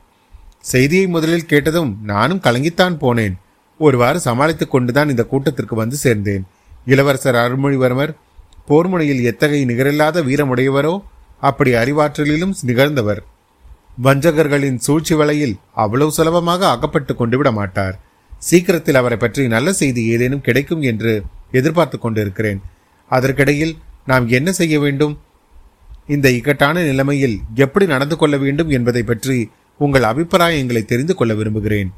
செய்தியை 0.61 1.07
முதலில் 1.07 1.47
கேட்டதும் 1.47 1.99
நானும் 2.03 2.41
கலங்கித்தான் 2.41 2.97
போனேன். 3.01 3.35
ஒருவாறு 3.79 4.21
சமாளித்துக் 4.21 4.71
கொண்டுதான் 4.71 5.09
இந்த 5.09 5.25
கூட்டத்திற்கு 5.25 5.75
வந்து 5.75 5.97
சேர்ந்தேன். 6.03 6.43
இளவரசர் 6.87 7.35
அருள்மொழிவர்மர் 7.35 8.13
போர்முனையில் 8.69 9.23
எத்தகைய 9.23 9.67
நிகரில்லாத 9.67 10.23
வீரமுடையவரோ 10.23 11.03
அப்படி 11.41 11.73
அறிவாற்றலிலும் 11.73 12.55
நிகழ்ந்தவர். 12.63 13.23
வஞ்சகர்களின் 14.03 14.77
சூழ்ச்சி 14.77 15.15
வலையில் 15.15 15.57
அவ்வளவு 15.75 16.13
சுலபமாக 16.13 16.69
அகப்பட்டு 16.69 17.17
கொண்டு 17.17 17.37
விட 17.37 17.53
மாட்டார். 17.53 18.01
சீக்கிரத்தில் 18.39 18.95
அவரை 18.95 19.19
பற்றி 19.19 19.49
நல்ல 19.49 19.73
செய்தி 19.73 20.05
ஏதேனும் 20.07 20.41
கிடைக்கும் 20.41 20.83
என்று 20.83 21.23
எதிர்பார்த்து 21.53 21.99
கொண்டிருக்கிறேன். 21.99 22.61
அதற்கிடையில் 23.11 23.75
நாம் 24.07 24.29
என்ன 24.29 24.53
செய்ய 24.53 24.81
வேண்டும்? 24.81 25.19
இந்த 26.15 26.27
இக்கட்டான 26.37 26.77
நிலைமையில் 26.89 27.37
எப்படி 27.65 27.87
நடந்து 27.93 28.17
கொள்ள 28.21 28.37
வேண்டும் 28.45 28.71
என்பதை 28.77 29.03
பற்றி 29.11 29.39
உங்கள் 29.81 30.07
அபிப்பிராயங்களை 30.11 30.83
தெரிந்து 30.85 31.15
கொள்ள 31.17 31.33
விரும்புகிறேன். 31.39 31.91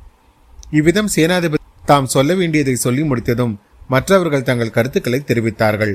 இவ்விதம் 0.79 1.12
சேனாதிபதி 1.14 1.62
தாம் 1.90 2.12
சொல்ல 2.14 2.33
வேண்டியதை 2.40 2.75
சொல்லி 2.85 3.03
முடித்ததும் 3.11 3.55
மற்றவர்கள் 3.94 4.48
தங்கள் 4.48 4.75
கருத்துக்களை 4.77 5.20
தெரிவித்தார்கள். 5.31 5.94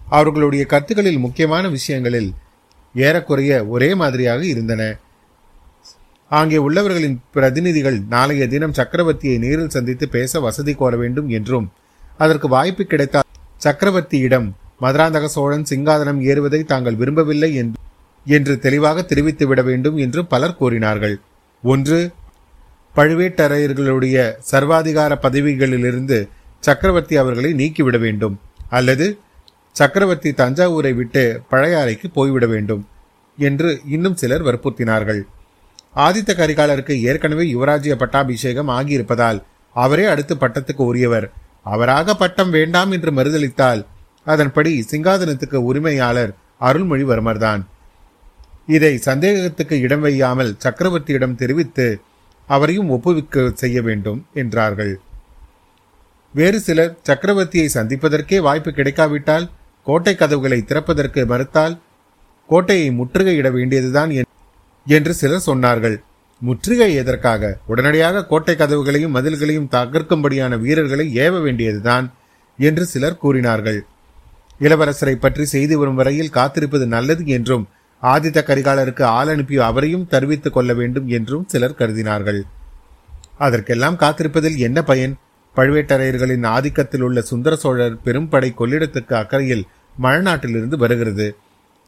அவர்களுடைய 0.00 0.62
கருத்துக்களில் 0.72 1.22
முக்கியமான 1.24 1.64
விஷயங்களில் 1.76 2.30
ஏறக்குறைய 2.94 3.52
ஒரே 3.74 3.90
மாதிரியாக 4.00 4.42
இருந்தன. 4.52 4.82
அங்கே 6.30 6.58
உள்ளவர்களின் 6.66 7.16
பிரதிநிதிகள் 7.34 7.98
நாளைய 8.14 8.44
தினம் 8.52 8.76
சக்கரவர்த்தியை 8.78 9.36
நேரில் 9.44 9.74
சந்தித்து 9.76 10.06
பேச 10.16 10.40
வசதி 10.46 10.72
கோர 10.74 10.96
வேண்டும் 11.02 11.28
என்றும் 11.38 11.66
அதற்கு 12.24 12.46
வாய்ப்பு 12.54 12.84
கிடைத்தால் 12.84 13.30
சக்கரவர்த்தியிடம் 13.64 14.48
மதுராந்தக 14.82 15.26
சோழன் 15.34 15.68
சிங்காதனம் 15.70 16.20
ஏறுவதை 16.30 16.60
தாங்கள் 16.72 16.98
விரும்பவில்லை 17.00 17.50
என்று 18.26 18.54
தெளிவாக 18.64 19.02
தெரிவித்து 19.10 19.44
விட 19.46 19.60
வேண்டும் 19.68 19.96
என்று 20.04 20.20
பலர் 20.32 20.58
கூறினார்கள். 20.60 21.16
ஒன்று 21.62 21.98
பழுவேட்டரையர்களுடைய 22.94 24.16
சர்வாதிகார 24.52 25.12
பதவிகளிலிருந்து 25.24 26.18
சக்கரவர்த்தி 26.66 27.14
அவர்களை 27.22 27.50
நீக்கிவிட 27.60 27.98
வேண்டும். 27.98 28.34
அல்லது 28.78 29.06
சக்கரவர்த்தி 29.76 30.30
தஞ்சாவூரை 30.40 30.92
விட்டு 30.94 31.22
பழையாறைக்கு 31.50 32.08
போய்விட 32.16 32.46
வேண்டும் 32.46 32.82
என்று 33.38 33.70
இன்னும் 33.94 34.18
சிலர் 34.22 34.44
வற்புறுத்தினார்கள். 34.48 35.22
ஆதித்த 35.96 36.30
கரிகாலருக்கு 36.40 36.94
ஏற்கனவே 37.10 37.44
யுவராஜ்ய 37.54 37.94
பட்டாபிஷேகம் 38.02 38.70
ஆகியிருப்பதால் 38.78 39.38
அவரே 39.76 40.04
அடுத்து 40.12 40.34
பட்டத்துக்கு 40.34 40.82
உரியவர். 40.90 41.26
அவராக 41.72 42.14
பட்டம் 42.22 42.52
வேண்டாம் 42.58 42.90
என்று 42.90 43.10
மறுதளித்தால் 43.12 43.82
அதன்படி 44.26 44.72
சிங்காதனத்துக்கு 44.90 45.58
உரிமையாளர் 45.70 46.32
அருள்மொழிவர்மர் 46.68 47.42
தான் 47.46 47.62
இதை 48.74 48.92
சந்தேகத்துக்கு 49.06 49.76
இடம் 49.80 50.04
வையாமல் 50.06 50.52
சக்கரவர்த்தியிடம் 50.64 51.38
தெரிவித்து 51.40 51.86
அவரையும் 52.48 52.90
ஒப்புவிக்க 52.90 53.44
செய்ய 53.62 53.78
வேண்டும் 53.82 54.20
என்றார்கள். 54.42 54.92
வேறு 56.34 56.58
சிலர் 56.60 56.92
சக்கரவர்த்தியை 57.08 57.68
சந்திப்பதற்கே 57.74 58.38
வாய்ப்பு 58.46 58.70
கிடைக்காவிட்டால் 58.70 59.46
கோட்டை 59.86 60.14
கதவுகளை 60.14 60.58
திறப்பதற்கு 60.62 61.22
மறுத்தால் 61.32 61.74
கோட்டையை 62.50 62.88
முற்றுகையிட 62.98 63.48
வேண்டியதுதான் 63.52 64.10
என்று 64.86 65.12
சிலர் 65.20 65.46
சொன்னார்கள். 65.46 65.96
முற்றுகை 66.42 66.90
எதற்காக? 67.02 67.52
உடனடியாக 67.66 68.24
கோட்டை 68.30 68.54
கதவுகளையும் 68.56 69.14
மதில்களையும் 69.16 69.70
தகர்க்கும்படியான 69.74 70.58
வீரர்களை 70.64 71.06
ஏவ 71.24 71.34
வேண்டியதுதான் 71.40 72.06
என்று 72.58 72.84
சிலர் 72.92 73.20
கூறினார்கள். 73.24 73.80
இளவரசரை 74.64 75.14
பற்றி 75.14 75.44
செய்து 75.44 75.78
வரும் 75.78 75.94
வரையில் 75.94 76.34
காத்திருப்பது 76.34 76.86
நல்லது 76.86 77.26
என்றும் 77.26 77.64
ஆதித்த 78.02 78.38
கரிகாலருக்கு 78.46 79.02
ஆள் 79.02 79.28
அனுப்பி 79.28 79.56
அவரையும் 79.56 80.06
தெரிவித்துக் 80.06 80.52
கொள்ள 80.52 80.74
வேண்டும் 80.74 81.08
என்றும் 81.08 81.44
சிலர் 81.48 81.78
கருதினார்கள். 81.78 82.40
அதற்கெல்லாம் 83.38 83.96
காத்திருப்பதில் 83.96 84.58
என்ன 84.58 84.78
பயன்? 84.82 85.14
பழுவேட்டரையர்களின் 85.56 86.44
ஆதிக்கத்தில் 86.46 87.00
உள்ள 87.00 87.20
சுந்தர 87.20 87.56
சோழர் 87.56 87.96
பெரும்படை 88.04 88.50
கொள்ளிடத்துக்கு 88.58 89.14
அக்கறையில் 89.14 89.64
மழநாட்டிலிருந்து 90.02 90.76
வருகிறது. 90.76 91.26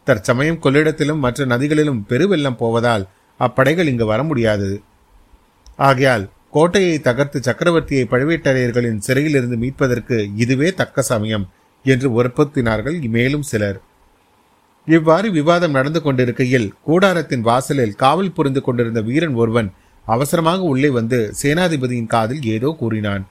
தற்சமயம் 0.04 0.62
கொள்ளிடத்திலும் 0.62 1.18
மற்ற 1.18 1.44
நதிகளிலும் 1.44 2.00
பெருவெள்ளம் 2.08 2.56
போவதால் 2.56 3.04
அப்படைகள் 3.40 3.90
இங்கு 3.92 4.06
வர 4.06 4.22
முடியாது. 4.22 4.70
ஆகையால் 5.76 6.24
கோட்டையை 6.50 6.96
தகர்த்து 6.98 7.38
சக்கரவர்த்தியை 7.40 8.04
பழுவேட்டரையர்களின் 8.10 8.98
சிறையிலிருந்து 8.98 9.56
மீட்பதற்கு 9.56 10.18
இதுவே 10.36 10.72
தக்க 10.72 11.02
சமயம். 11.02 11.46
என்று 11.84 12.08
வற்புறுத்தினார்கள் 12.10 13.08
மேலும் 13.08 13.42
சிலர். 13.42 13.80
இவ்வாறு 14.86 15.30
விவாதம் 15.30 15.70
நடந்து 15.70 16.02
கொண்டிருக்கையில் 16.02 16.74
கூடாரத்தின் 16.86 17.40
வாசலில் 17.40 17.94
காவல் 17.94 18.32
புரிந்து 18.32 18.62
கொண்டிருந்த 18.62 19.00
வீரன் 19.00 19.34
ஒருவன் 19.34 19.72
அவசரமாக 20.04 20.62
உள்ளே 20.62 20.88
வந்து 20.88 21.32
சேனாதிபதியின் 21.42 22.06
காதில் 22.06 22.42
ஏதோ 22.42 22.76
கூறினான். 22.78 23.26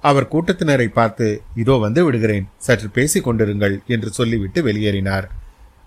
அவர் 0.00 0.30
கூட்டத்தினரை 0.32 0.86
பார்த்து 0.86 1.42
இதோ 1.54 1.74
வந்து 1.74 2.04
விடுகிறேன் 2.04 2.48
சற்று 2.56 2.88
பேசிக் 2.88 3.28
கொண்டிருங்கள் 3.28 3.84
என்று 3.86 4.10
சொல்லிவிட்டு 4.10 4.62
வெளியேறினார். 4.62 5.24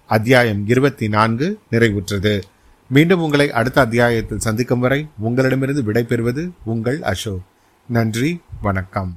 அத்தியாயம் 0.05 0.67
இருபத்தி 0.67 1.07
நான்கு 1.07 1.59
நிறைவுற்றது. 1.71 2.41
மீண்டும் 2.89 3.19
உங்களை 3.19 3.51
அடுத்த 3.51 3.81
அத்தியாயத்தில் 3.81 4.39
சந்திக்கும் 4.39 4.79
வரை 4.79 5.07
உங்களிடமிருந்து 5.19 5.83
விடைபெறுவது 5.83 6.49
உங்கள் 6.65 7.01
அசோக். 7.01 7.45
நன்றி 7.87 8.41
வணக்கம். 8.61 9.13